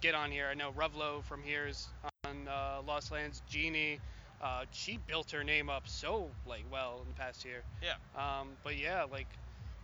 get 0.00 0.14
on 0.14 0.30
here. 0.30 0.48
I 0.50 0.54
know 0.54 0.72
Revlo 0.72 1.22
from 1.24 1.42
here 1.42 1.66
is 1.66 1.88
on 2.24 2.48
uh, 2.48 2.80
Lost 2.86 3.12
Lands. 3.12 3.42
Jeanie, 3.48 4.00
uh, 4.42 4.64
she 4.72 4.98
built 5.06 5.30
her 5.30 5.42
name 5.44 5.68
up 5.70 5.88
so 5.88 6.30
like 6.46 6.64
well 6.70 7.00
in 7.02 7.08
the 7.08 7.14
past 7.14 7.44
year. 7.44 7.62
Yeah. 7.82 7.94
Um, 8.40 8.48
but 8.62 8.78
yeah, 8.78 9.04
like 9.10 9.28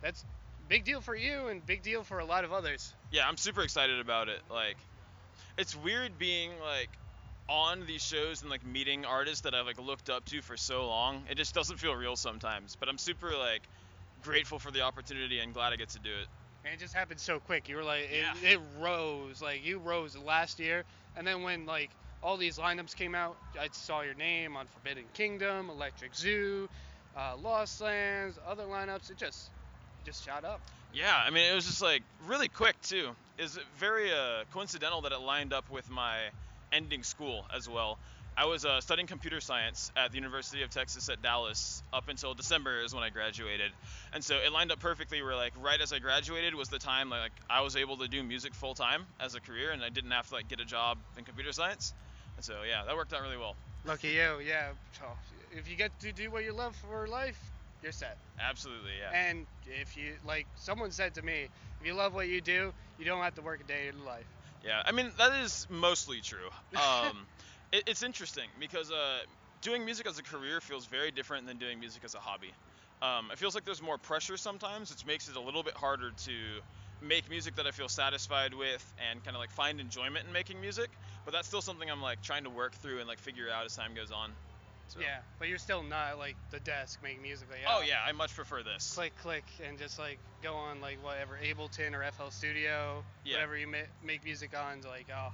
that's 0.01 0.25
big 0.69 0.83
deal 0.85 1.01
for 1.01 1.15
you 1.15 1.47
and 1.47 1.65
big 1.65 1.81
deal 1.81 2.03
for 2.03 2.19
a 2.19 2.25
lot 2.25 2.43
of 2.43 2.53
others. 2.53 2.93
yeah, 3.11 3.27
I'm 3.27 3.37
super 3.37 3.61
excited 3.61 3.99
about 3.99 4.29
it. 4.29 4.39
Like, 4.49 4.77
it's 5.57 5.75
weird 5.75 6.17
being 6.17 6.51
like 6.61 6.89
on 7.49 7.85
these 7.85 8.01
shows 8.01 8.41
and 8.41 8.49
like 8.49 8.65
meeting 8.65 9.05
artists 9.05 9.41
that 9.41 9.53
I've 9.53 9.65
like 9.65 9.79
looked 9.79 10.09
up 10.09 10.23
to 10.25 10.41
for 10.41 10.55
so 10.57 10.87
long. 10.87 11.23
It 11.29 11.35
just 11.35 11.53
doesn't 11.53 11.77
feel 11.77 11.93
real 11.95 12.15
sometimes. 12.15 12.75
But 12.79 12.89
I'm 12.89 12.97
super 12.97 13.35
like 13.37 13.63
grateful 14.23 14.59
for 14.59 14.71
the 14.71 14.81
opportunity 14.81 15.39
and 15.39 15.53
glad 15.53 15.73
I 15.73 15.75
get 15.75 15.89
to 15.89 15.99
do 15.99 16.09
it. 16.09 16.27
And 16.65 16.73
it 16.73 16.79
just 16.79 16.93
happened 16.93 17.19
so 17.19 17.39
quick. 17.39 17.67
You 17.67 17.75
were 17.75 17.83
like, 17.83 18.03
it, 18.09 18.23
Yeah. 18.41 18.51
it 18.51 18.59
rose. 18.79 19.41
Like 19.41 19.65
you 19.65 19.79
rose 19.79 20.17
last 20.17 20.59
year, 20.59 20.85
and 21.17 21.27
then 21.27 21.43
when 21.43 21.65
like 21.65 21.89
all 22.23 22.37
these 22.37 22.57
lineups 22.57 22.95
came 22.95 23.13
out, 23.13 23.35
I 23.59 23.67
saw 23.71 24.01
your 24.01 24.13
name 24.15 24.55
on 24.55 24.65
Forbidden 24.67 25.03
Kingdom, 25.13 25.69
Electric 25.69 26.15
Zoo, 26.15 26.69
uh, 27.17 27.35
Lost 27.41 27.81
Lands, 27.81 28.39
other 28.47 28.63
lineups. 28.63 29.11
It 29.11 29.17
just, 29.17 29.49
it 30.01 30.05
just 30.05 30.25
shot 30.25 30.45
up. 30.45 30.61
Yeah, 30.93 31.15
I 31.15 31.31
mean 31.31 31.51
it 31.51 31.55
was 31.55 31.65
just 31.65 31.81
like 31.81 32.03
really 32.27 32.47
quick 32.47 32.79
too. 32.81 33.09
It's 33.37 33.57
very 33.77 34.11
uh, 34.11 34.43
coincidental 34.51 35.01
that 35.01 35.11
it 35.11 35.19
lined 35.19 35.51
up 35.51 35.69
with 35.71 35.89
my 35.89 36.17
ending 36.71 37.03
school 37.03 37.45
as 37.55 37.67
well. 37.67 37.97
I 38.35 38.45
was 38.45 38.65
uh, 38.65 38.81
studying 38.81 39.07
computer 39.07 39.39
science 39.41 39.91
at 39.95 40.11
the 40.11 40.17
University 40.17 40.63
of 40.63 40.71
Texas 40.71 41.07
at 41.09 41.21
Dallas 41.21 41.83
up 41.93 42.09
until 42.09 42.33
December 42.33 42.81
is 42.81 42.93
when 42.93 43.03
I 43.03 43.09
graduated, 43.09 43.71
and 44.11 44.23
so 44.23 44.35
it 44.35 44.51
lined 44.51 44.71
up 44.71 44.79
perfectly. 44.79 45.21
Where 45.21 45.35
like 45.35 45.53
right 45.61 45.79
as 45.79 45.93
I 45.93 45.99
graduated 45.99 46.55
was 46.55 46.69
the 46.69 46.79
time 46.79 47.09
like 47.09 47.31
I 47.49 47.61
was 47.61 47.75
able 47.75 47.97
to 47.97 48.07
do 48.07 48.23
music 48.23 48.53
full 48.55 48.73
time 48.73 49.05
as 49.19 49.35
a 49.35 49.39
career, 49.39 49.71
and 49.71 49.83
I 49.83 49.89
didn't 49.89 50.11
have 50.11 50.29
to 50.29 50.35
like 50.35 50.47
get 50.47 50.59
a 50.59 50.65
job 50.65 50.97
in 51.17 51.25
computer 51.25 51.51
science. 51.51 51.93
So 52.43 52.63
yeah, 52.67 52.83
that 52.85 52.95
worked 52.95 53.13
out 53.13 53.21
really 53.21 53.37
well. 53.37 53.55
Lucky 53.85 54.09
you, 54.09 54.39
yeah. 54.45 54.71
If 55.51 55.69
you 55.69 55.77
get 55.77 55.97
to 56.01 56.11
do 56.11 56.29
what 56.29 56.43
you 56.43 56.53
love 56.53 56.75
for 56.75 57.07
life, 57.07 57.39
you're 57.81 57.93
set. 57.93 58.17
Absolutely, 58.37 58.91
yeah. 58.99 59.17
And 59.29 59.47
if 59.65 59.95
you 59.95 60.15
like, 60.25 60.47
someone 60.55 60.91
said 60.91 61.15
to 61.15 61.21
me, 61.21 61.47
if 61.79 61.87
you 61.87 61.93
love 61.93 62.13
what 62.13 62.27
you 62.27 62.41
do, 62.41 62.73
you 62.97 63.05
don't 63.05 63.21
have 63.21 63.35
to 63.35 63.41
work 63.41 63.61
a 63.61 63.63
day 63.63 63.87
in 63.87 63.95
your 63.95 64.05
life. 64.05 64.27
Yeah, 64.61 64.81
I 64.85 64.91
mean 64.91 65.09
that 65.17 65.31
is 65.41 65.65
mostly 65.69 66.19
true. 66.19 66.49
Um, 67.07 67.27
it, 67.71 67.83
it's 67.87 68.03
interesting 68.03 68.49
because 68.59 68.91
uh, 68.91 69.19
doing 69.61 69.85
music 69.85 70.05
as 70.05 70.19
a 70.19 70.23
career 70.23 70.59
feels 70.59 70.85
very 70.85 71.11
different 71.11 71.47
than 71.47 71.57
doing 71.57 71.79
music 71.79 72.03
as 72.03 72.13
a 72.13 72.19
hobby. 72.19 72.53
Um, 73.01 73.29
it 73.31 73.39
feels 73.39 73.55
like 73.55 73.63
there's 73.63 73.81
more 73.81 73.97
pressure 73.97 74.37
sometimes, 74.37 74.89
which 74.89 75.05
makes 75.05 75.27
it 75.29 75.35
a 75.35 75.41
little 75.41 75.63
bit 75.63 75.75
harder 75.75 76.11
to 76.11 76.33
make 77.01 77.29
music 77.29 77.55
that 77.55 77.67
I 77.67 77.71
feel 77.71 77.89
satisfied 77.89 78.53
with 78.53 78.93
and 78.97 79.23
kind 79.23 79.35
of 79.35 79.41
like 79.41 79.51
find 79.51 79.79
enjoyment 79.79 80.25
in 80.25 80.31
making 80.31 80.61
music. 80.61 80.89
But 81.25 81.33
that's 81.33 81.47
still 81.47 81.61
something 81.61 81.89
I'm 81.89 82.01
like 82.01 82.21
trying 82.21 82.43
to 82.43 82.49
work 82.49 82.73
through 82.75 82.99
and 82.99 83.07
like 83.07 83.19
figure 83.19 83.49
out 83.49 83.65
as 83.65 83.75
time 83.75 83.93
goes 83.95 84.11
on. 84.11 84.31
So. 84.89 84.99
Yeah, 84.99 85.19
but 85.39 85.47
you're 85.47 85.57
still 85.57 85.81
not 85.81 86.19
like 86.19 86.35
the 86.51 86.59
desk 86.59 86.99
making 87.01 87.23
music. 87.23 87.47
Like, 87.49 87.61
Oh 87.67 87.81
yeah, 87.87 87.97
I 88.05 88.11
much 88.11 88.35
prefer 88.35 88.61
this. 88.61 88.93
Click, 88.93 89.13
click, 89.21 89.43
and 89.67 89.77
just 89.77 89.97
like 89.97 90.19
go 90.43 90.53
on 90.53 90.81
like 90.81 90.97
whatever 91.03 91.39
Ableton 91.43 91.93
or 91.93 92.03
FL 92.11 92.29
Studio, 92.29 93.03
Yeah. 93.23 93.35
whatever 93.35 93.57
you 93.57 93.67
ma- 93.67 93.89
make 94.05 94.23
music 94.23 94.51
on. 94.55 94.81
Like, 94.81 95.07
oh, 95.15 95.29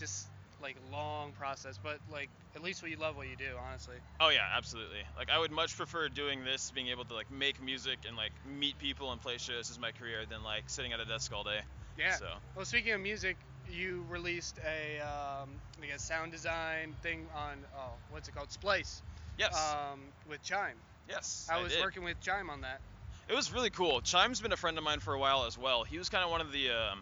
just 0.00 0.26
like 0.62 0.76
long 0.90 1.32
process, 1.32 1.78
but 1.82 1.98
like 2.12 2.30
at 2.56 2.62
least 2.62 2.82
what 2.82 2.90
you 2.90 2.96
love 2.96 3.16
what 3.16 3.28
you 3.28 3.36
do, 3.36 3.52
honestly. 3.68 3.96
Oh 4.20 4.30
yeah, 4.30 4.46
absolutely. 4.56 5.02
Like 5.16 5.30
I 5.30 5.38
would 5.38 5.52
much 5.52 5.76
prefer 5.76 6.08
doing 6.08 6.42
this, 6.44 6.72
being 6.74 6.88
able 6.88 7.04
to 7.04 7.14
like 7.14 7.30
make 7.30 7.62
music 7.62 7.98
and 8.08 8.16
like 8.16 8.32
meet 8.58 8.78
people 8.78 9.12
and 9.12 9.20
play 9.20 9.36
shows 9.36 9.70
as 9.70 9.78
my 9.78 9.92
career 9.92 10.24
than 10.28 10.42
like 10.42 10.64
sitting 10.66 10.92
at 10.92 11.00
a 11.00 11.04
desk 11.04 11.32
all 11.32 11.44
day. 11.44 11.60
Yeah. 11.98 12.16
So 12.16 12.26
Well, 12.56 12.64
speaking 12.64 12.92
of 12.92 13.00
music, 13.00 13.36
you 13.70 14.04
released 14.08 14.58
a 14.66 15.00
um, 15.00 15.50
like 15.80 15.90
a 15.90 15.98
sound 15.98 16.32
design 16.32 16.94
thing 17.02 17.26
on 17.36 17.58
oh, 17.76 17.92
what's 18.10 18.28
it 18.28 18.34
called? 18.34 18.50
Splice. 18.50 19.02
yes, 19.38 19.54
Um, 19.54 20.00
with 20.28 20.42
Chime. 20.42 20.76
yes. 21.08 21.48
I 21.50 21.62
was 21.62 21.72
did. 21.72 21.80
working 21.82 22.04
with 22.04 22.20
Chime 22.20 22.50
on 22.50 22.62
that. 22.62 22.80
It 23.28 23.34
was 23.34 23.52
really 23.52 23.70
cool. 23.70 24.00
Chime's 24.02 24.40
been 24.40 24.52
a 24.52 24.56
friend 24.56 24.76
of 24.76 24.84
mine 24.84 25.00
for 25.00 25.14
a 25.14 25.18
while 25.18 25.46
as 25.46 25.56
well. 25.56 25.84
He 25.84 25.98
was 25.98 26.08
kind 26.08 26.24
of 26.24 26.30
one 26.30 26.42
of 26.42 26.52
the 26.52 26.70
um, 26.70 27.00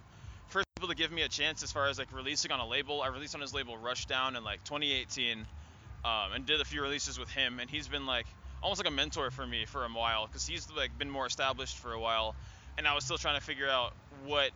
first 0.49 0.67
people 0.77 0.89
to 0.89 0.95
give 0.95 1.11
me 1.11 1.23
a 1.23 1.29
chance 1.29 1.63
as 1.65 1.73
far 1.73 1.89
as 1.89 1.99
like 1.99 2.13
releasing 2.15 2.53
on 2.53 2.61
a 2.61 2.67
label. 2.67 3.03
I 3.03 3.09
released 3.09 3.35
on 3.35 3.41
his 3.41 3.53
label 3.53 3.77
Rushdown 3.77 4.37
in 4.37 4.45
like 4.45 4.63
2018, 4.65 5.39
um, 6.05 6.33
and 6.35 6.47
did 6.47 6.61
a 6.61 6.65
few 6.65 6.81
releases 6.81 7.19
with 7.19 7.29
him. 7.29 7.59
And 7.59 7.69
he's 7.69 7.89
been 7.89 8.07
like 8.07 8.27
almost 8.63 8.81
like 8.81 8.89
a 8.89 8.95
mentor 8.95 9.31
for 9.33 9.45
me 9.45 9.65
for 9.67 9.85
a 9.85 9.89
while 9.89 10.27
because 10.27 10.47
he's 10.47 10.69
like 10.77 10.97
been 10.97 11.11
more 11.11 11.27
established 11.27 11.79
for 11.79 11.93
a 11.93 11.99
while, 11.99 12.37
and 12.79 12.87
I 12.87 12.95
was 12.95 13.05
still 13.05 13.19
trying 13.19 13.39
to 13.39 13.45
figure 13.45 13.69
out 13.69 13.93
what 14.25 14.51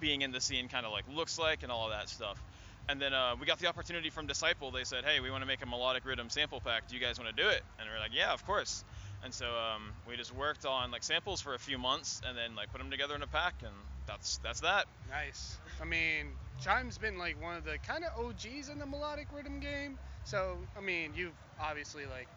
being 0.00 0.22
in 0.22 0.32
the 0.32 0.40
scene 0.40 0.68
kind 0.68 0.86
of 0.86 0.92
like 0.92 1.04
looks 1.14 1.38
like 1.38 1.62
and 1.62 1.70
all 1.70 1.84
of 1.84 1.92
that 1.92 2.08
stuff. 2.08 2.42
And 2.88 3.00
then 3.00 3.12
uh, 3.14 3.36
we 3.38 3.46
got 3.46 3.58
the 3.60 3.68
opportunity 3.68 4.10
from 4.10 4.26
Disciple. 4.26 4.72
They 4.72 4.84
said, 4.84 5.04
"Hey, 5.04 5.20
we 5.20 5.30
want 5.30 5.42
to 5.42 5.46
make 5.46 5.62
a 5.62 5.66
melodic 5.66 6.04
rhythm 6.04 6.28
sample 6.28 6.60
pack. 6.60 6.88
Do 6.88 6.96
you 6.96 7.00
guys 7.00 7.20
want 7.20 7.34
to 7.34 7.42
do 7.42 7.48
it?" 7.48 7.62
And 7.78 7.88
we 7.88 7.94
are 7.94 8.00
like, 8.00 8.12
"Yeah, 8.12 8.32
of 8.32 8.44
course." 8.44 8.84
And 9.22 9.32
so 9.32 9.46
um, 9.46 9.92
we 10.08 10.16
just 10.16 10.34
worked 10.34 10.64
on 10.64 10.90
like 10.90 11.02
samples 11.02 11.40
for 11.40 11.54
a 11.54 11.58
few 11.58 11.78
months, 11.78 12.20
and 12.26 12.36
then 12.36 12.56
like 12.56 12.72
put 12.72 12.78
them 12.78 12.90
together 12.90 13.14
in 13.14 13.22
a 13.22 13.26
pack, 13.28 13.54
and 13.60 13.74
that's 14.06 14.38
that's 14.38 14.60
that. 14.60 14.86
Nice. 15.08 15.58
I 15.80 15.84
mean, 15.84 16.28
Chime's 16.60 16.98
been 16.98 17.18
like 17.18 17.40
one 17.40 17.56
of 17.56 17.64
the 17.64 17.78
kind 17.86 18.02
of 18.02 18.24
OGs 18.24 18.70
in 18.70 18.78
the 18.78 18.86
melodic 18.86 19.28
rhythm 19.32 19.60
game. 19.60 19.98
So, 20.24 20.56
I 20.76 20.80
mean, 20.80 21.12
you've 21.14 21.36
obviously 21.60 22.06
like 22.06 22.28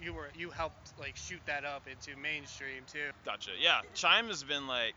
you 0.00 0.14
were 0.14 0.30
you 0.34 0.50
helped 0.50 0.98
like 0.98 1.16
shoot 1.16 1.40
that 1.46 1.64
up 1.64 1.86
into 1.86 2.18
mainstream 2.18 2.84
too. 2.86 3.10
Gotcha. 3.24 3.50
Yeah, 3.60 3.80
Chime 3.94 4.28
has 4.28 4.44
been 4.44 4.66
like, 4.66 4.94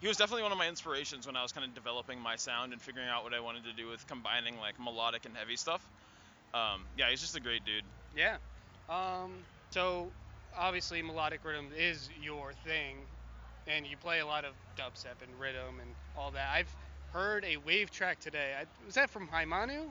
he 0.00 0.08
was 0.08 0.16
definitely 0.16 0.42
one 0.42 0.52
of 0.52 0.58
my 0.58 0.68
inspirations 0.68 1.26
when 1.26 1.36
I 1.36 1.42
was 1.42 1.52
kind 1.52 1.66
of 1.66 1.74
developing 1.74 2.20
my 2.20 2.36
sound 2.36 2.72
and 2.72 2.80
figuring 2.82 3.08
out 3.08 3.24
what 3.24 3.32
I 3.34 3.40
wanted 3.40 3.64
to 3.64 3.72
do 3.72 3.88
with 3.88 4.06
combining 4.06 4.58
like 4.58 4.78
melodic 4.80 5.24
and 5.24 5.36
heavy 5.36 5.56
stuff. 5.56 5.80
Um, 6.54 6.84
yeah, 6.96 7.10
he's 7.10 7.20
just 7.20 7.36
a 7.36 7.40
great 7.40 7.64
dude. 7.64 7.84
Yeah. 8.16 8.36
Um, 8.88 9.32
so 9.70 10.08
obviously 10.56 11.02
melodic 11.02 11.40
rhythm 11.44 11.68
is 11.76 12.08
your 12.22 12.52
thing, 12.64 12.96
and 13.66 13.86
you 13.86 13.96
play 13.96 14.20
a 14.20 14.26
lot 14.26 14.44
of 14.44 14.52
dubstep 14.78 15.22
and 15.22 15.40
rhythm 15.40 15.80
and 15.80 15.90
all 16.16 16.30
that. 16.32 16.48
I've 16.54 16.74
heard 17.12 17.44
a 17.44 17.56
wave 17.58 17.90
track 17.90 18.20
today. 18.20 18.52
I, 18.60 18.64
was 18.84 18.94
that 18.94 19.10
from 19.10 19.28
Haimanu? 19.28 19.90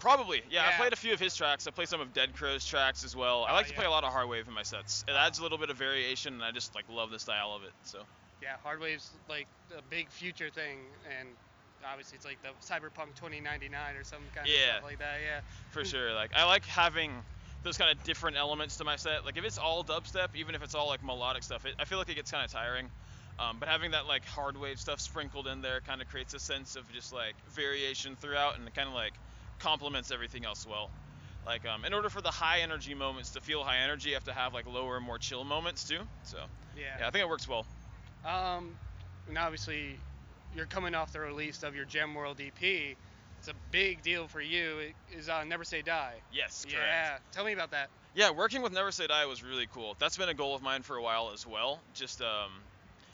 Probably. 0.00 0.42
Yeah, 0.48 0.64
I 0.68 0.78
played 0.78 0.92
a 0.92 0.96
few 0.96 1.12
of 1.12 1.18
his 1.18 1.34
tracks. 1.34 1.66
I 1.66 1.72
play 1.72 1.84
some 1.84 2.00
of 2.00 2.14
Dead 2.14 2.32
Crow's 2.34 2.64
tracks 2.64 3.02
as 3.04 3.16
well. 3.16 3.44
I 3.44 3.50
Oh, 3.50 3.54
like 3.54 3.66
to 3.66 3.72
yeah. 3.72 3.78
play 3.78 3.86
a 3.86 3.90
lot 3.90 4.04
of 4.04 4.12
hard 4.12 4.28
wave 4.28 4.46
in 4.46 4.54
my 4.54 4.62
sets. 4.62 5.04
It 5.08 5.12
adds 5.12 5.40
a 5.40 5.42
little 5.42 5.58
bit 5.58 5.70
of 5.70 5.76
variation, 5.76 6.34
and 6.34 6.42
I 6.44 6.52
just 6.52 6.72
like 6.76 6.84
love 6.88 7.10
the 7.10 7.18
style 7.18 7.52
of 7.52 7.64
it. 7.64 7.72
So. 7.82 7.98
Yeah, 8.42 8.56
hard 8.62 8.80
wave's 8.80 9.10
like 9.28 9.46
a 9.76 9.82
big 9.90 10.08
future 10.10 10.50
thing, 10.50 10.78
and 11.18 11.28
obviously 11.84 12.16
it's 12.16 12.24
like 12.24 12.38
the 12.42 12.48
Cyberpunk 12.64 13.14
2099 13.14 13.96
or 13.96 14.04
some 14.04 14.20
kind 14.34 14.46
of 14.46 14.52
stuff 14.52 14.84
like 14.84 14.98
that. 14.98 15.16
Yeah. 15.24 15.40
For 15.70 15.84
sure. 15.84 16.12
Like 16.14 16.30
I 16.36 16.44
like 16.44 16.64
having 16.64 17.12
those 17.62 17.76
kind 17.76 17.96
of 17.96 18.02
different 18.04 18.36
elements 18.36 18.76
to 18.76 18.84
my 18.84 18.96
set. 18.96 19.24
Like 19.24 19.36
if 19.36 19.44
it's 19.44 19.58
all 19.58 19.84
dubstep, 19.84 20.28
even 20.34 20.54
if 20.54 20.62
it's 20.62 20.74
all 20.74 20.88
like 20.88 21.04
melodic 21.04 21.42
stuff, 21.42 21.66
it, 21.66 21.74
I 21.78 21.84
feel 21.84 21.98
like 21.98 22.08
it 22.08 22.14
gets 22.14 22.30
kind 22.30 22.44
of 22.44 22.50
tiring. 22.50 22.90
Um, 23.38 23.58
but 23.60 23.68
having 23.68 23.92
that 23.92 24.06
like 24.06 24.24
hard 24.24 24.56
wave 24.56 24.80
stuff 24.80 25.00
sprinkled 25.00 25.46
in 25.46 25.60
there 25.60 25.80
kind 25.80 26.02
of 26.02 26.08
creates 26.08 26.34
a 26.34 26.40
sense 26.40 26.74
of 26.74 26.90
just 26.92 27.12
like 27.12 27.34
variation 27.50 28.16
throughout, 28.16 28.58
and 28.58 28.72
kind 28.74 28.88
of 28.88 28.94
like 28.94 29.12
complements 29.58 30.10
everything 30.10 30.44
else 30.44 30.66
well. 30.66 30.90
Like 31.46 31.64
um, 31.66 31.84
in 31.84 31.94
order 31.94 32.10
for 32.10 32.20
the 32.20 32.30
high 32.30 32.60
energy 32.60 32.94
moments 32.94 33.30
to 33.30 33.40
feel 33.40 33.62
high 33.62 33.78
energy, 33.78 34.10
you 34.10 34.14
have 34.16 34.24
to 34.24 34.32
have 34.32 34.54
like 34.54 34.66
lower, 34.66 35.00
more 35.00 35.18
chill 35.18 35.44
moments 35.44 35.84
too. 35.84 36.00
So 36.24 36.38
Yeah. 36.76 36.82
yeah, 37.00 37.08
I 37.08 37.10
think 37.10 37.22
it 37.22 37.28
works 37.28 37.48
well. 37.48 37.64
Um, 38.24 38.74
and 39.28 39.38
obviously, 39.38 39.98
you're 40.56 40.66
coming 40.66 40.94
off 40.94 41.12
the 41.12 41.20
release 41.20 41.62
of 41.62 41.74
your 41.74 41.84
Gem 41.84 42.14
World 42.14 42.40
EP. 42.40 42.96
It's 43.38 43.48
a 43.48 43.54
big 43.70 44.02
deal 44.02 44.26
for 44.26 44.40
you. 44.40 44.78
It 44.78 44.94
is 45.16 45.28
on 45.28 45.48
Never 45.48 45.64
Say 45.64 45.82
Die. 45.82 46.14
Yes, 46.32 46.64
correct. 46.64 46.86
Yeah. 46.86 47.18
Tell 47.32 47.44
me 47.44 47.52
about 47.52 47.70
that. 47.70 47.88
Yeah, 48.14 48.30
working 48.30 48.62
with 48.62 48.72
Never 48.72 48.90
Say 48.90 49.06
Die 49.06 49.26
was 49.26 49.44
really 49.44 49.68
cool. 49.72 49.94
That's 49.98 50.16
been 50.16 50.28
a 50.28 50.34
goal 50.34 50.54
of 50.54 50.62
mine 50.62 50.82
for 50.82 50.96
a 50.96 51.02
while 51.02 51.30
as 51.32 51.46
well. 51.46 51.80
Just 51.94 52.20
um, 52.20 52.50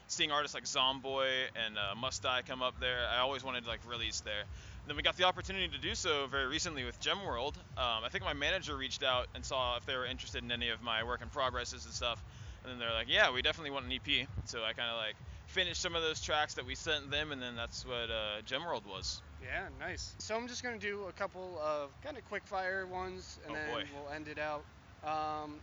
seeing 0.06 0.30
artists 0.30 0.54
like 0.54 0.64
Zomboy 0.64 1.28
and 1.66 1.76
uh, 1.76 1.94
Must 1.94 2.22
Die 2.22 2.42
come 2.46 2.62
up 2.62 2.80
there. 2.80 3.06
I 3.12 3.18
always 3.20 3.44
wanted 3.44 3.64
to 3.64 3.68
like 3.68 3.80
release 3.88 4.20
there. 4.20 4.40
And 4.40 4.88
then 4.88 4.96
we 4.96 5.02
got 5.02 5.16
the 5.16 5.24
opportunity 5.24 5.68
to 5.68 5.78
do 5.78 5.94
so 5.94 6.26
very 6.30 6.46
recently 6.46 6.84
with 6.84 6.98
Gem 7.00 7.24
World. 7.24 7.56
Um, 7.76 8.04
I 8.04 8.08
think 8.10 8.24
my 8.24 8.34
manager 8.34 8.76
reached 8.76 9.02
out 9.02 9.26
and 9.34 9.44
saw 9.44 9.76
if 9.76 9.86
they 9.86 9.96
were 9.96 10.06
interested 10.06 10.42
in 10.42 10.52
any 10.52 10.70
of 10.70 10.82
my 10.82 11.04
work 11.04 11.22
in 11.22 11.28
progresses 11.28 11.84
and 11.84 11.94
stuff. 11.94 12.22
And 12.64 12.72
then 12.72 12.78
they're 12.78 12.92
like, 12.94 13.08
yeah, 13.08 13.30
we 13.30 13.42
definitely 13.42 13.70
want 13.70 13.86
an 13.86 13.92
EP. 13.92 14.26
So 14.46 14.64
I 14.64 14.72
kind 14.72 14.90
of 14.90 14.96
like 14.96 15.14
finished 15.46 15.80
some 15.82 15.94
of 15.94 16.02
those 16.02 16.20
tracks 16.20 16.54
that 16.54 16.64
we 16.66 16.74
sent 16.74 17.10
them, 17.10 17.30
and 17.32 17.40
then 17.40 17.54
that's 17.56 17.84
what 17.86 18.10
uh, 18.10 18.40
Gem 18.46 18.64
World 18.64 18.84
was. 18.86 19.20
Yeah, 19.42 19.66
nice. 19.78 20.14
So 20.18 20.34
I'm 20.34 20.48
just 20.48 20.62
gonna 20.62 20.78
do 20.78 21.04
a 21.08 21.12
couple 21.12 21.60
of 21.62 21.90
kind 22.02 22.16
of 22.16 22.24
quick 22.24 22.46
fire 22.46 22.86
ones, 22.86 23.38
and 23.46 23.52
Oh, 23.52 23.58
then 23.58 23.70
boy. 23.70 23.84
we'll 23.94 24.12
end 24.14 24.28
it 24.28 24.38
out. 24.38 24.64
Um, 25.04 25.56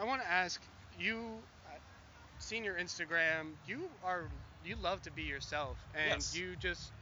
I 0.00 0.04
want 0.04 0.22
to 0.22 0.28
ask 0.30 0.60
you. 1.00 1.18
I've 1.68 1.80
Seen 2.38 2.62
your 2.64 2.74
Instagram. 2.76 3.52
You 3.66 3.88
are 4.04 4.28
you 4.64 4.76
love 4.82 5.02
to 5.02 5.10
be 5.10 5.22
yourself, 5.22 5.76
and 5.94 6.10
Yes. 6.20 6.36
you 6.36 6.54
just 6.60 6.92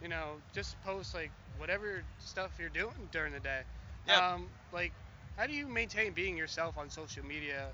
you 0.00 0.08
know 0.08 0.36
just 0.54 0.80
post 0.84 1.14
like 1.14 1.30
whatever 1.58 2.02
stuff 2.20 2.50
you're 2.58 2.68
doing 2.70 3.08
during 3.12 3.32
the 3.32 3.40
day. 3.40 3.62
Yeah. 4.06 4.32
Um, 4.34 4.48
like, 4.72 4.92
how 5.36 5.46
do 5.46 5.52
you 5.52 5.66
maintain 5.68 6.12
being 6.12 6.36
yourself 6.36 6.78
on 6.78 6.88
social 6.90 7.24
media? 7.24 7.68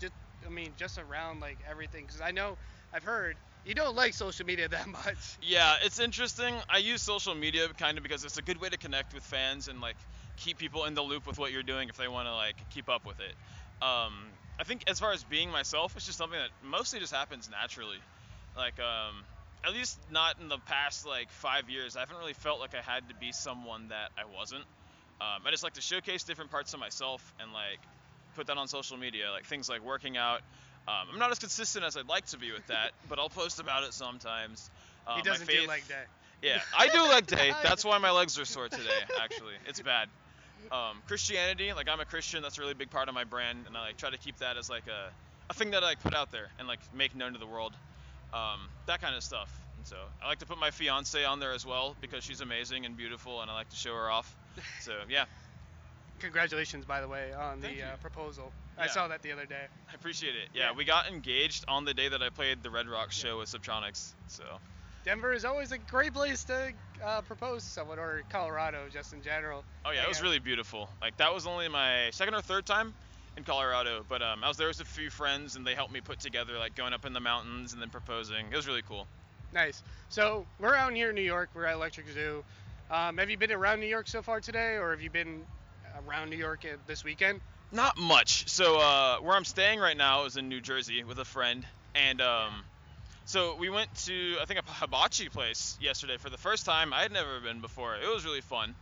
Just 0.00 0.12
I 0.46 0.50
mean, 0.50 0.72
just 0.76 0.98
around 0.98 1.40
like 1.40 1.58
everything, 1.68 2.04
because 2.06 2.20
I 2.20 2.30
know 2.30 2.56
I've 2.92 3.04
heard 3.04 3.36
you 3.64 3.74
don't 3.74 3.96
like 3.96 4.12
social 4.14 4.44
media 4.44 4.68
that 4.70 4.86
much. 4.86 5.38
Yeah, 5.42 5.76
it's 5.82 5.98
interesting. 5.98 6.54
I 6.68 6.78
use 6.78 7.02
social 7.02 7.34
media 7.34 7.68
kind 7.78 7.96
of 7.96 8.02
because 8.02 8.24
it's 8.24 8.38
a 8.38 8.42
good 8.42 8.60
way 8.60 8.68
to 8.68 8.76
connect 8.78 9.14
with 9.14 9.22
fans 9.22 9.68
and 9.68 9.80
like 9.80 9.96
keep 10.36 10.58
people 10.58 10.84
in 10.84 10.94
the 10.94 11.02
loop 11.02 11.26
with 11.26 11.38
what 11.38 11.52
you're 11.52 11.62
doing 11.62 11.88
if 11.88 11.96
they 11.96 12.08
want 12.08 12.28
to 12.28 12.34
like 12.34 12.56
keep 12.70 12.88
up 12.88 13.06
with 13.06 13.18
it. 13.20 13.34
Um, 13.84 14.12
I 14.58 14.64
think 14.64 14.84
as 14.86 15.00
far 15.00 15.12
as 15.12 15.24
being 15.24 15.50
myself, 15.50 15.96
it's 15.96 16.06
just 16.06 16.18
something 16.18 16.38
that 16.38 16.50
mostly 16.62 17.00
just 17.00 17.12
happens 17.12 17.48
naturally. 17.50 17.98
Like, 18.56 18.78
um, 18.78 19.24
at 19.66 19.72
least 19.72 19.98
not 20.10 20.38
in 20.40 20.48
the 20.48 20.58
past 20.66 21.06
like 21.06 21.30
five 21.30 21.68
years. 21.68 21.96
I 21.96 22.00
haven't 22.00 22.18
really 22.18 22.34
felt 22.34 22.60
like 22.60 22.74
I 22.74 22.82
had 22.82 23.08
to 23.08 23.14
be 23.14 23.32
someone 23.32 23.88
that 23.88 24.10
I 24.16 24.24
wasn't. 24.26 24.64
Um, 25.20 25.42
I 25.46 25.50
just 25.50 25.64
like 25.64 25.74
to 25.74 25.80
showcase 25.80 26.24
different 26.24 26.50
parts 26.50 26.74
of 26.74 26.80
myself 26.80 27.32
and 27.40 27.52
like 27.52 27.80
put 28.34 28.46
that 28.48 28.56
on 28.56 28.68
social 28.68 28.96
media, 28.96 29.30
like 29.30 29.44
things 29.44 29.68
like 29.68 29.84
working 29.84 30.16
out. 30.16 30.40
Um, 30.86 31.08
I'm 31.12 31.18
not 31.18 31.30
as 31.30 31.38
consistent 31.38 31.84
as 31.84 31.96
I'd 31.96 32.08
like 32.08 32.26
to 32.26 32.38
be 32.38 32.52
with 32.52 32.66
that, 32.66 32.92
but 33.08 33.18
I'll 33.18 33.28
post 33.28 33.60
about 33.60 33.84
it 33.84 33.94
sometimes. 33.94 34.70
Uh, 35.06 35.16
he 35.16 35.22
doesn't 35.22 35.48
do 35.48 35.66
leg 35.66 35.82
day. 35.88 36.02
yeah, 36.42 36.60
I 36.76 36.88
do 36.88 37.02
leg 37.02 37.26
day. 37.26 37.52
That's 37.62 37.84
why 37.84 37.98
my 37.98 38.10
legs 38.10 38.38
are 38.38 38.44
sore 38.44 38.68
today. 38.68 39.00
Actually, 39.20 39.54
it's 39.66 39.80
bad. 39.80 40.08
Um, 40.72 41.02
Christianity, 41.06 41.72
like 41.72 41.88
I'm 41.88 42.00
a 42.00 42.04
Christian, 42.06 42.42
that's 42.42 42.56
a 42.56 42.60
really 42.62 42.72
big 42.72 42.88
part 42.90 43.08
of 43.10 43.14
my 43.14 43.24
brand, 43.24 43.66
and 43.66 43.76
I 43.76 43.88
like 43.88 43.96
try 43.98 44.08
to 44.08 44.16
keep 44.16 44.38
that 44.38 44.56
as 44.56 44.70
like 44.70 44.86
a, 44.86 45.12
a 45.50 45.54
thing 45.54 45.72
that 45.72 45.82
I 45.82 45.86
like 45.88 46.00
put 46.00 46.14
out 46.14 46.32
there 46.32 46.48
and 46.58 46.66
like 46.66 46.80
make 46.94 47.14
known 47.14 47.34
to 47.34 47.38
the 47.38 47.46
world. 47.46 47.74
Um, 48.32 48.68
that 48.86 49.02
kind 49.02 49.14
of 49.14 49.22
stuff. 49.22 49.52
And 49.76 49.86
so 49.86 49.96
I 50.22 50.28
like 50.28 50.38
to 50.38 50.46
put 50.46 50.58
my 50.58 50.70
fiance 50.70 51.22
on 51.22 51.38
there 51.38 51.52
as 51.52 51.66
well 51.66 51.94
because 52.00 52.24
she's 52.24 52.40
amazing 52.40 52.86
and 52.86 52.96
beautiful, 52.96 53.42
and 53.42 53.50
I 53.50 53.54
like 53.54 53.68
to 53.68 53.76
show 53.76 53.94
her 53.94 54.10
off. 54.10 54.34
So 54.80 54.92
yeah, 55.08 55.24
Congratulations, 56.24 56.86
by 56.86 57.02
the 57.02 57.08
way, 57.08 57.32
on 57.34 57.60
the 57.60 57.66
Thank 57.66 57.78
you. 57.78 57.84
uh, 57.84 57.96
proposal. 57.96 58.50
I 58.78 58.86
saw 58.86 59.06
that 59.08 59.20
the 59.22 59.30
other 59.30 59.44
day. 59.44 59.66
I 59.90 59.94
appreciate 59.94 60.34
it. 60.34 60.48
Yeah, 60.54 60.70
Yeah. 60.70 60.72
we 60.72 60.84
got 60.84 61.06
engaged 61.08 61.66
on 61.68 61.84
the 61.84 61.92
day 61.92 62.08
that 62.08 62.22
I 62.22 62.30
played 62.30 62.62
the 62.62 62.70
Red 62.70 62.88
Rocks 62.88 63.14
show 63.14 63.38
with 63.38 63.50
Subtronics. 63.50 64.12
So 64.28 64.42
Denver 65.04 65.34
is 65.34 65.44
always 65.44 65.70
a 65.72 65.76
great 65.78 66.14
place 66.14 66.44
to 66.44 66.72
uh, 67.04 67.20
propose 67.20 67.62
to 67.64 67.68
someone, 67.68 67.98
or 67.98 68.22
Colorado, 68.30 68.88
just 68.90 69.12
in 69.12 69.20
general. 69.22 69.64
Oh 69.84 69.90
yeah, 69.90 70.02
it 70.02 70.08
was 70.08 70.22
really 70.22 70.38
beautiful. 70.38 70.88
Like 71.02 71.16
that 71.18 71.32
was 71.32 71.46
only 71.46 71.68
my 71.68 72.08
second 72.10 72.34
or 72.34 72.40
third 72.40 72.64
time 72.64 72.94
in 73.36 73.44
Colorado, 73.44 74.02
but 74.08 74.22
um, 74.22 74.42
I 74.42 74.48
was 74.48 74.56
there 74.56 74.68
with 74.68 74.80
a 74.80 74.84
few 74.86 75.10
friends 75.10 75.56
and 75.56 75.66
they 75.66 75.74
helped 75.74 75.92
me 75.92 76.00
put 76.00 76.20
together 76.20 76.58
like 76.58 76.74
going 76.74 76.94
up 76.94 77.04
in 77.04 77.12
the 77.12 77.20
mountains 77.20 77.74
and 77.74 77.82
then 77.82 77.90
proposing. 77.90 78.46
It 78.50 78.56
was 78.56 78.66
really 78.66 78.82
cool. 78.88 79.06
Nice. 79.52 79.82
So 80.08 80.46
we're 80.58 80.74
out 80.74 80.94
here 80.94 81.10
in 81.10 81.14
New 81.14 81.20
York. 81.20 81.50
We're 81.54 81.66
at 81.66 81.74
Electric 81.74 82.08
Zoo. 82.08 82.42
Um, 82.90 83.18
have 83.18 83.28
you 83.28 83.36
been 83.36 83.52
around 83.52 83.80
New 83.80 83.86
York 83.86 84.08
so 84.08 84.22
far 84.22 84.40
today, 84.40 84.76
or 84.78 84.90
have 84.90 85.00
you 85.02 85.10
been 85.10 85.42
around 86.06 86.30
New 86.30 86.36
York 86.36 86.64
uh, 86.64 86.76
this 86.86 87.04
weekend? 87.04 87.40
Not 87.72 87.96
much. 87.98 88.48
So 88.48 88.78
uh, 88.78 89.16
where 89.18 89.34
I'm 89.34 89.44
staying 89.44 89.80
right 89.80 89.96
now 89.96 90.24
is 90.24 90.36
in 90.36 90.48
New 90.48 90.60
Jersey 90.60 91.02
with 91.04 91.18
a 91.18 91.24
friend, 91.24 91.66
and 91.94 92.20
um, 92.20 92.64
so 93.24 93.56
we 93.56 93.68
went 93.70 93.94
to 94.04 94.36
I 94.40 94.44
think 94.44 94.60
a 94.60 94.70
hibachi 94.70 95.28
place 95.28 95.76
yesterday 95.80 96.16
for 96.18 96.30
the 96.30 96.38
first 96.38 96.66
time. 96.66 96.92
I 96.92 97.02
had 97.02 97.12
never 97.12 97.40
been 97.40 97.60
before. 97.60 97.96
It 97.96 98.12
was 98.12 98.24
really 98.24 98.42
fun. 98.42 98.74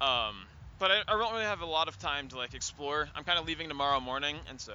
Um, 0.00 0.46
but 0.78 0.90
I, 0.90 1.00
I 1.06 1.16
don't 1.16 1.32
really 1.32 1.44
have 1.44 1.60
a 1.60 1.66
lot 1.66 1.86
of 1.88 1.98
time 1.98 2.28
to 2.28 2.36
like 2.36 2.54
explore. 2.54 3.08
I'm 3.14 3.24
kind 3.24 3.38
of 3.38 3.46
leaving 3.46 3.68
tomorrow 3.68 4.00
morning, 4.00 4.36
and 4.48 4.60
so 4.60 4.72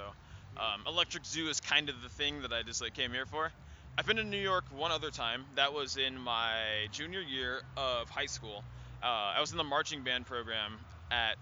um, 0.57 0.81
Electric 0.88 1.25
Zoo 1.25 1.50
is 1.50 1.59
kind 1.59 1.89
of 1.89 2.01
the 2.01 2.09
thing 2.09 2.41
that 2.43 2.53
I 2.53 2.63
just 2.63 2.81
like 2.81 2.93
came 2.93 3.12
here 3.12 3.25
for. 3.25 3.51
I've 3.98 4.05
been 4.05 4.17
to 4.17 4.24
New 4.24 4.38
York 4.38 4.63
one 4.74 4.91
other 4.91 5.09
time. 5.09 5.43
That 5.55 5.74
was 5.74 5.98
in 5.98 6.17
my 6.17 6.88
junior 6.93 7.19
year 7.19 7.62
of 7.75 8.09
high 8.09 8.27
school, 8.27 8.63
Uh, 9.03 9.36
I 9.36 9.39
was 9.39 9.51
in 9.51 9.57
the 9.57 9.63
marching 9.63 10.03
band 10.03 10.25
program 10.25 10.77
at 11.11 11.37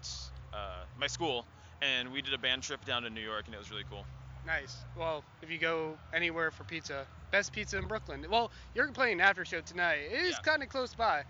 uh, 0.52 0.56
my 0.98 1.06
school, 1.06 1.44
and 1.82 2.12
we 2.12 2.22
did 2.22 2.34
a 2.34 2.38
band 2.38 2.62
trip 2.62 2.84
down 2.84 3.02
to 3.02 3.10
New 3.10 3.20
York, 3.20 3.44
and 3.46 3.54
it 3.54 3.58
was 3.58 3.70
really 3.70 3.84
cool. 3.90 4.04
Nice. 4.46 4.76
Well, 4.96 5.22
if 5.42 5.50
you 5.50 5.58
go 5.58 5.98
anywhere 6.14 6.50
for 6.50 6.64
pizza, 6.64 7.06
best 7.30 7.52
pizza 7.52 7.78
in 7.78 7.86
Brooklyn. 7.86 8.24
Well, 8.30 8.50
you're 8.74 8.90
playing 8.92 9.20
after 9.20 9.44
show 9.44 9.60
tonight. 9.60 10.00
It 10.10 10.22
is 10.22 10.32
Yeah. 10.32 10.38
kind 10.42 10.62
of 10.62 10.68
close 10.68 10.94
by, 10.94 11.24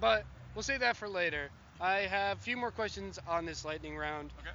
but 0.00 0.24
we'll 0.54 0.62
save 0.62 0.80
that 0.80 0.96
for 0.96 1.08
later. 1.08 1.50
I 1.80 2.00
have 2.00 2.38
a 2.38 2.40
few 2.40 2.56
more 2.56 2.70
questions 2.70 3.18
on 3.26 3.46
this 3.46 3.64
lightning 3.64 3.96
round. 3.96 4.32
Okay. 4.38 4.50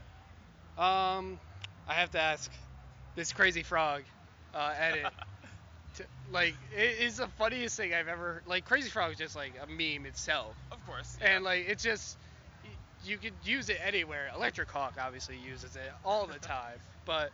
Um, 0.78 1.40
I 1.88 1.94
have 1.94 2.12
to 2.12 2.20
ask 2.20 2.52
this 3.16 3.34
crazy 3.34 3.64
frog 3.64 4.04
uh, 4.54 4.74
edit. 4.78 5.12
to, 5.96 6.06
like, 6.32 6.56
it 6.78 7.00
is 7.00 7.18
the 7.18 7.28
funniest 7.28 7.76
thing 7.78 7.94
I've 7.94 8.08
ever. 8.08 8.44
Like, 8.46 8.66
Crazy 8.66 8.90
Frog 8.90 9.12
is 9.14 9.18
just 9.18 9.36
like 9.36 9.54
a 9.62 9.68
meme 9.68 10.06
itself, 10.06 10.56
Of 10.72 10.86
course. 10.86 11.18
and 11.22 11.44
like 11.44 11.66
it's 11.68 11.84
just 11.84 12.18
you 13.06 13.18
could 13.18 13.34
use 13.44 13.70
it 13.70 13.78
anywhere. 13.86 14.30
Electric 14.36 14.70
Hawk 14.70 14.96
obviously 15.00 15.38
uses 15.38 15.76
it 15.76 15.92
all 16.04 16.26
the 16.26 16.40
time, 16.40 16.78
but 17.06 17.32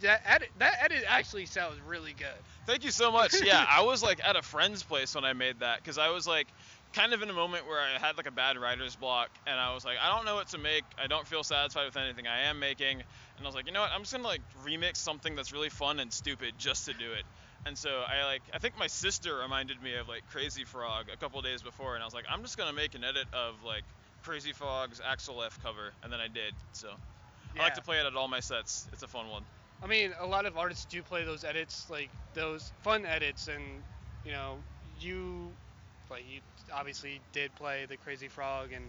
that 0.00 0.20
edit 0.26 0.48
that 0.58 0.74
edit 0.82 1.04
actually 1.08 1.46
sounds 1.46 1.76
really 1.86 2.12
good. 2.12 2.28
Thank 2.66 2.84
you 2.84 2.90
so 2.90 3.10
much. 3.10 3.34
Yeah, 3.44 3.64
I 3.68 3.82
was 3.82 4.02
like 4.02 4.20
at 4.24 4.36
a 4.36 4.42
friend's 4.42 4.82
place 4.82 5.14
when 5.14 5.24
I 5.24 5.32
made 5.32 5.60
that 5.60 5.78
because 5.78 5.98
I 5.98 6.10
was 6.10 6.26
like 6.26 6.46
kind 6.92 7.14
of 7.14 7.22
in 7.22 7.30
a 7.30 7.32
moment 7.32 7.66
where 7.66 7.80
I 7.80 7.98
had 7.98 8.16
like 8.16 8.26
a 8.26 8.32
bad 8.32 8.58
writer's 8.58 8.96
block 8.96 9.30
and 9.46 9.58
I 9.58 9.72
was 9.74 9.84
like, 9.84 9.96
I 10.00 10.14
don't 10.14 10.24
know 10.26 10.34
what 10.34 10.48
to 10.48 10.58
make. 10.58 10.84
I 11.02 11.06
don't 11.06 11.26
feel 11.26 11.42
satisfied 11.42 11.86
with 11.86 11.96
anything 11.96 12.26
I 12.26 12.42
am 12.50 12.60
making. 12.60 13.00
And 13.00 13.42
I 13.42 13.46
was 13.46 13.54
like, 13.54 13.66
you 13.66 13.72
know 13.72 13.80
what? 13.80 13.90
I'm 13.92 14.02
just 14.02 14.12
gonna 14.12 14.24
like 14.24 14.42
remix 14.64 14.96
something 14.96 15.34
that's 15.34 15.52
really 15.52 15.70
fun 15.70 16.00
and 16.00 16.12
stupid 16.12 16.54
just 16.58 16.86
to 16.86 16.92
do 16.92 17.12
it. 17.12 17.24
And 17.64 17.78
so 17.78 18.02
I 18.06 18.24
like 18.24 18.42
I 18.52 18.58
think 18.58 18.78
my 18.78 18.88
sister 18.88 19.36
reminded 19.36 19.82
me 19.82 19.94
of 19.96 20.08
like 20.08 20.22
Crazy 20.30 20.64
Frog 20.64 21.06
a 21.12 21.16
couple 21.16 21.40
days 21.42 21.62
before, 21.62 21.94
and 21.94 22.02
I 22.02 22.06
was 22.06 22.14
like, 22.14 22.24
I'm 22.30 22.42
just 22.42 22.58
gonna 22.58 22.72
make 22.72 22.94
an 22.94 23.04
edit 23.04 23.26
of 23.32 23.54
like 23.64 23.84
Crazy 24.22 24.52
Frog's 24.52 25.00
Axel 25.04 25.42
F 25.42 25.58
cover, 25.62 25.92
and 26.02 26.12
then 26.12 26.20
I 26.20 26.28
did. 26.28 26.54
So 26.72 26.88
I 27.58 27.62
like 27.62 27.74
to 27.74 27.82
play 27.82 27.98
it 27.98 28.06
at 28.06 28.16
all 28.16 28.28
my 28.28 28.40
sets. 28.40 28.88
It's 28.92 29.02
a 29.02 29.08
fun 29.08 29.28
one. 29.28 29.42
I 29.82 29.86
mean, 29.86 30.12
a 30.20 30.26
lot 30.26 30.46
of 30.46 30.56
artists 30.56 30.84
do 30.84 31.02
play 31.02 31.24
those 31.24 31.44
edits, 31.44 31.90
like 31.90 32.08
those 32.34 32.72
fun 32.82 33.04
edits, 33.04 33.48
and 33.48 33.62
you 34.24 34.32
know, 34.32 34.58
you 35.00 35.50
like 36.10 36.24
you 36.28 36.40
obviously 36.72 37.20
did 37.32 37.54
play 37.56 37.86
the 37.88 37.96
Crazy 37.96 38.28
Frog, 38.28 38.72
and 38.72 38.84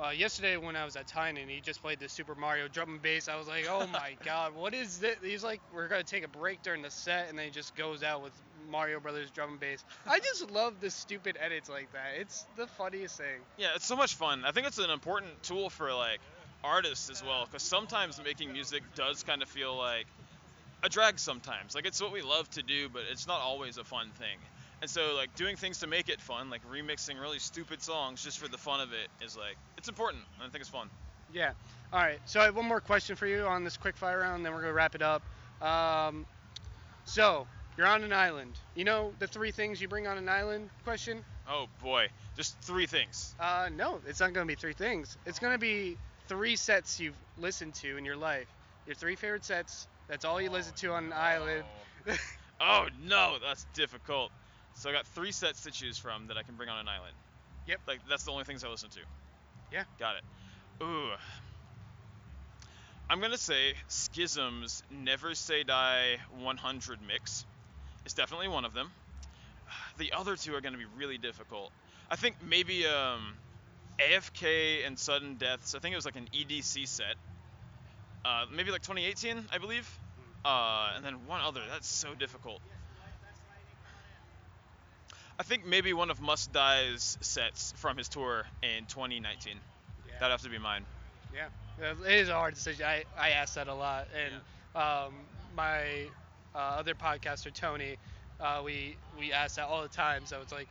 uh, 0.00 0.10
yesterday 0.10 0.56
when 0.56 0.76
I 0.76 0.84
was 0.84 0.96
at 0.96 1.06
Tynan, 1.06 1.48
he 1.48 1.60
just 1.60 1.82
played 1.82 1.98
the 1.98 2.08
Super 2.08 2.34
Mario 2.34 2.68
drum 2.68 2.90
and 2.90 3.02
bass. 3.02 3.28
I 3.28 3.36
was 3.36 3.48
like, 3.48 3.66
oh 3.68 3.86
my 3.88 4.16
god, 4.24 4.54
what 4.54 4.74
is 4.74 4.98
this? 4.98 5.16
He's 5.22 5.44
like, 5.44 5.60
we're 5.74 5.88
gonna 5.88 6.04
take 6.04 6.24
a 6.24 6.28
break 6.28 6.62
during 6.62 6.82
the 6.82 6.90
set, 6.90 7.28
and 7.28 7.38
then 7.38 7.46
he 7.46 7.50
just 7.50 7.74
goes 7.74 8.02
out 8.02 8.22
with 8.22 8.32
Mario 8.70 9.00
Brothers 9.00 9.30
drum 9.30 9.50
and 9.50 9.60
bass. 9.60 9.84
I 10.06 10.18
just 10.18 10.50
love 10.50 10.80
the 10.80 10.90
stupid 10.90 11.36
edits 11.40 11.68
like 11.68 11.92
that. 11.92 12.20
It's 12.20 12.46
the 12.56 12.66
funniest 12.66 13.18
thing. 13.18 13.40
Yeah, 13.58 13.68
it's 13.74 13.86
so 13.86 13.96
much 13.96 14.14
fun. 14.14 14.44
I 14.46 14.52
think 14.52 14.66
it's 14.66 14.78
an 14.78 14.90
important 14.90 15.42
tool 15.42 15.70
for 15.70 15.92
like 15.92 16.20
artists 16.64 17.10
as 17.10 17.22
well, 17.22 17.46
because 17.46 17.62
sometimes 17.62 18.20
making 18.22 18.52
music 18.52 18.82
does 18.94 19.22
kind 19.22 19.42
of 19.42 19.48
feel 19.48 19.76
like 19.76 20.06
a 20.82 20.88
drag 20.88 21.18
sometimes. 21.18 21.74
Like 21.74 21.86
it's 21.86 22.00
what 22.00 22.12
we 22.12 22.22
love 22.22 22.48
to 22.50 22.62
do, 22.62 22.88
but 22.88 23.02
it's 23.10 23.26
not 23.26 23.40
always 23.40 23.78
a 23.78 23.84
fun 23.84 24.10
thing. 24.18 24.38
And 24.80 24.90
so 24.90 25.14
like 25.14 25.34
doing 25.36 25.56
things 25.56 25.80
to 25.80 25.86
make 25.86 26.08
it 26.08 26.20
fun, 26.20 26.50
like 26.50 26.62
remixing 26.68 27.20
really 27.20 27.38
stupid 27.38 27.82
songs 27.82 28.22
just 28.22 28.38
for 28.38 28.48
the 28.48 28.58
fun 28.58 28.80
of 28.80 28.92
it, 28.92 29.08
is 29.24 29.36
like 29.36 29.56
it's 29.78 29.88
important. 29.88 30.24
And 30.38 30.48
I 30.48 30.50
think 30.50 30.60
it's 30.60 30.70
fun. 30.70 30.88
Yeah. 31.32 31.52
All 31.92 32.00
right. 32.00 32.18
So 32.24 32.40
I 32.40 32.44
have 32.44 32.56
one 32.56 32.66
more 32.66 32.80
question 32.80 33.16
for 33.16 33.26
you 33.26 33.44
on 33.46 33.64
this 33.64 33.76
quick 33.76 33.96
fire 33.96 34.20
round, 34.20 34.44
then 34.44 34.52
we're 34.52 34.60
gonna 34.60 34.72
wrap 34.72 34.94
it 34.94 35.02
up. 35.02 35.22
Um, 35.60 36.26
so 37.04 37.46
you're 37.76 37.86
on 37.86 38.04
an 38.04 38.12
island. 38.12 38.58
You 38.74 38.84
know 38.84 39.12
the 39.18 39.26
three 39.26 39.50
things 39.50 39.80
you 39.80 39.88
bring 39.88 40.06
on 40.06 40.18
an 40.18 40.28
island? 40.28 40.70
Question. 40.84 41.24
Oh 41.48 41.66
boy, 41.82 42.08
just 42.36 42.58
three 42.60 42.86
things. 42.86 43.34
Uh, 43.40 43.68
no, 43.74 44.00
it's 44.06 44.20
not 44.20 44.32
gonna 44.32 44.46
be 44.46 44.54
three 44.54 44.74
things. 44.74 45.16
It's 45.26 45.38
gonna 45.38 45.58
be 45.58 45.96
three 46.28 46.56
sets 46.56 47.00
you've 47.00 47.16
listened 47.38 47.74
to 47.74 47.96
in 47.96 48.04
your 48.04 48.16
life. 48.16 48.48
Your 48.86 48.94
three 48.94 49.16
favorite 49.16 49.44
sets. 49.44 49.86
That's 50.08 50.24
all 50.24 50.40
you 50.40 50.50
listen 50.50 50.74
to 50.74 50.92
on 50.92 51.04
an 51.06 51.12
island. 51.12 51.64
Oh 52.62 52.86
no, 53.02 53.38
that's 53.44 53.66
difficult. 53.74 54.30
So 54.74 54.88
I 54.88 54.92
got 54.92 55.06
three 55.08 55.32
sets 55.32 55.62
to 55.64 55.72
choose 55.72 55.98
from 55.98 56.28
that 56.28 56.36
I 56.36 56.44
can 56.44 56.54
bring 56.54 56.68
on 56.68 56.78
an 56.78 56.88
island. 56.88 57.14
Yep. 57.66 57.80
Like 57.88 57.98
that's 58.08 58.22
the 58.22 58.30
only 58.30 58.44
things 58.44 58.62
I 58.62 58.68
listen 58.68 58.88
to. 58.90 59.00
Yeah. 59.72 59.82
Got 59.98 60.16
it. 60.16 60.22
Ooh. 60.84 61.10
I'm 63.10 63.20
gonna 63.20 63.36
say 63.36 63.74
Skism's 63.88 64.84
Never 64.90 65.34
Say 65.34 65.64
Die 65.64 66.16
100 66.38 66.98
mix 67.06 67.44
is 68.04 68.14
definitely 68.14 68.48
one 68.48 68.64
of 68.64 68.74
them. 68.74 68.90
The 69.98 70.12
other 70.12 70.36
two 70.36 70.54
are 70.54 70.60
gonna 70.60 70.78
be 70.78 70.86
really 70.96 71.18
difficult. 71.18 71.70
I 72.10 72.16
think 72.16 72.36
maybe 72.46 72.86
um, 72.86 73.34
AFK 73.98 74.86
and 74.86 74.98
Sudden 74.98 75.36
Deaths. 75.36 75.74
I 75.74 75.78
think 75.78 75.92
it 75.92 75.96
was 75.96 76.04
like 76.04 76.16
an 76.16 76.28
EDC 76.34 76.86
set. 76.86 77.16
Uh, 78.24 78.44
maybe 78.54 78.70
like 78.70 78.82
2018, 78.82 79.46
I 79.52 79.58
believe. 79.58 79.88
Uh, 80.44 80.92
and 80.96 81.04
then 81.04 81.26
one 81.26 81.40
other. 81.40 81.60
That's 81.70 81.88
so 81.88 82.14
difficult. 82.14 82.60
I 85.38 85.44
think 85.44 85.66
maybe 85.66 85.92
one 85.92 86.10
of 86.10 86.20
Must 86.20 86.52
Die's 86.52 87.18
sets 87.20 87.72
from 87.76 87.96
his 87.96 88.08
tour 88.08 88.44
in 88.62 88.84
2019. 88.86 89.54
Yeah. 90.06 90.12
That'd 90.20 90.30
have 90.30 90.42
to 90.42 90.50
be 90.50 90.58
mine. 90.58 90.84
Yeah, 91.34 91.48
it 92.06 92.12
is 92.12 92.28
a 92.28 92.34
hard 92.34 92.54
decision. 92.54 92.84
I, 92.84 93.04
I 93.18 93.30
ask 93.30 93.54
that 93.54 93.68
a 93.68 93.74
lot, 93.74 94.08
and 94.14 94.34
um, 94.76 95.14
my 95.56 96.06
uh, 96.54 96.58
other 96.58 96.94
podcaster 96.94 97.52
Tony, 97.52 97.96
uh, 98.40 98.60
we 98.64 98.96
we 99.18 99.32
ask 99.32 99.56
that 99.56 99.66
all 99.66 99.82
the 99.82 99.88
time. 99.88 100.26
So 100.26 100.40
it's 100.40 100.52
like, 100.52 100.68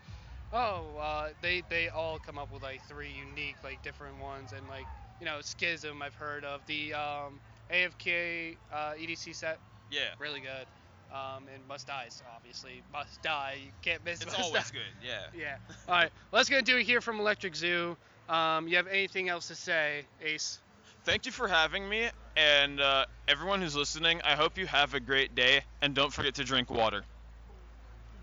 oh, 0.53 0.97
uh, 0.99 1.29
they 1.41 1.61
they 1.69 1.89
all 1.89 2.19
come 2.19 2.37
up 2.37 2.51
with 2.51 2.63
like 2.63 2.81
three 2.83 3.11
unique, 3.11 3.57
like 3.63 3.81
different 3.81 4.19
ones, 4.19 4.53
and 4.53 4.67
like 4.67 4.85
you 5.19 5.25
know, 5.25 5.39
Skism 5.41 6.01
I've 6.01 6.15
heard 6.15 6.43
of 6.43 6.61
the 6.65 6.93
um, 6.93 7.39
AFK 7.71 8.57
uh, 8.71 8.93
EDC 8.99 9.35
set, 9.35 9.59
Yeah. 9.89 10.01
really 10.19 10.41
good, 10.41 10.67
um, 11.15 11.47
and 11.53 11.65
Must 11.67 11.85
Dies 11.87 12.21
obviously 12.35 12.83
Must 12.91 13.21
Die. 13.21 13.55
You 13.65 13.71
can't 13.81 14.03
miss. 14.03 14.21
It. 14.21 14.27
It's 14.27 14.35
always 14.39 14.63
Die. 14.71 14.71
good. 14.73 15.07
Yeah. 15.07 15.19
Yeah. 15.39 15.55
All 15.87 15.95
right. 15.95 16.11
Well, 16.31 16.39
that's 16.39 16.49
gonna 16.49 16.61
do 16.61 16.77
it 16.77 16.83
here 16.85 17.01
from 17.01 17.19
Electric 17.19 17.55
Zoo. 17.55 17.97
Um, 18.29 18.67
you 18.67 18.77
have 18.77 18.87
anything 18.87 19.29
else 19.29 19.47
to 19.47 19.55
say, 19.55 20.05
Ace? 20.21 20.59
Thank 21.03 21.25
you 21.25 21.31
for 21.31 21.47
having 21.47 21.87
me, 21.89 22.09
and 22.35 22.79
uh, 22.79 23.05
everyone 23.27 23.61
who's 23.61 23.75
listening. 23.75 24.21
I 24.23 24.35
hope 24.35 24.57
you 24.57 24.67
have 24.67 24.93
a 24.93 24.99
great 24.99 25.35
day, 25.35 25.61
and 25.81 25.93
don't 25.93 26.11
forget 26.11 26.35
to 26.35 26.43
drink 26.43 26.69
water. 26.69 27.03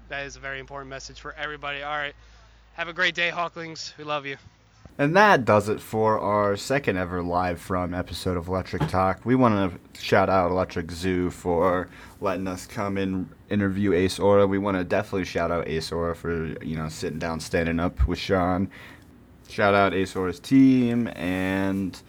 That 0.08 0.26
is 0.26 0.36
a 0.36 0.40
very 0.40 0.58
important 0.60 0.90
message 0.90 1.20
for 1.20 1.34
everybody. 1.34 1.82
All 1.82 1.96
right. 1.96 2.14
Have 2.74 2.88
a 2.88 2.92
great 2.92 3.14
day, 3.14 3.30
Hawklings. 3.30 3.92
We 3.98 4.04
love 4.04 4.24
you. 4.24 4.36
And 5.00 5.14
that 5.16 5.44
does 5.44 5.68
it 5.68 5.80
for 5.80 6.18
our 6.18 6.56
second 6.56 6.96
ever 6.96 7.22
live 7.22 7.60
from 7.60 7.94
episode 7.94 8.36
of 8.36 8.48
Electric 8.48 8.88
Talk. 8.88 9.24
We 9.24 9.36
want 9.36 9.72
to 9.94 10.00
shout 10.02 10.28
out 10.28 10.50
Electric 10.50 10.90
Zoo 10.90 11.30
for 11.30 11.88
letting 12.20 12.48
us 12.48 12.66
come 12.66 12.96
and 12.96 13.28
interview 13.48 13.92
Ace 13.92 14.18
Aura. 14.18 14.46
We 14.46 14.58
want 14.58 14.76
to 14.76 14.82
definitely 14.82 15.24
shout 15.24 15.52
out 15.52 15.68
Ace 15.68 15.92
Aura 15.92 16.16
for 16.16 16.46
you 16.64 16.76
know 16.76 16.88
sitting 16.88 17.20
down, 17.20 17.38
standing 17.38 17.78
up 17.78 18.08
with 18.08 18.18
Sean. 18.18 18.70
Shout 19.48 19.72
out 19.72 19.94
Ace 19.94 20.16
Aura's 20.16 20.40
team 20.40 21.08
and 21.14 22.00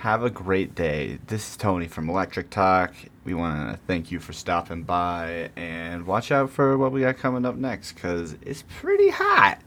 have 0.00 0.24
a 0.24 0.30
great 0.30 0.74
day. 0.74 1.18
This 1.26 1.50
is 1.50 1.56
Tony 1.58 1.86
from 1.86 2.08
Electric 2.08 2.48
Talk. 2.48 2.94
We 3.24 3.34
want 3.34 3.70
to 3.70 3.76
thank 3.86 4.10
you 4.10 4.18
for 4.18 4.32
stopping 4.32 4.82
by 4.82 5.50
and 5.56 6.06
watch 6.06 6.32
out 6.32 6.48
for 6.48 6.78
what 6.78 6.90
we 6.90 7.02
got 7.02 7.18
coming 7.18 7.44
up 7.44 7.56
next 7.56 7.92
because 7.92 8.34
it's 8.40 8.64
pretty 8.78 9.10
hot. 9.10 9.58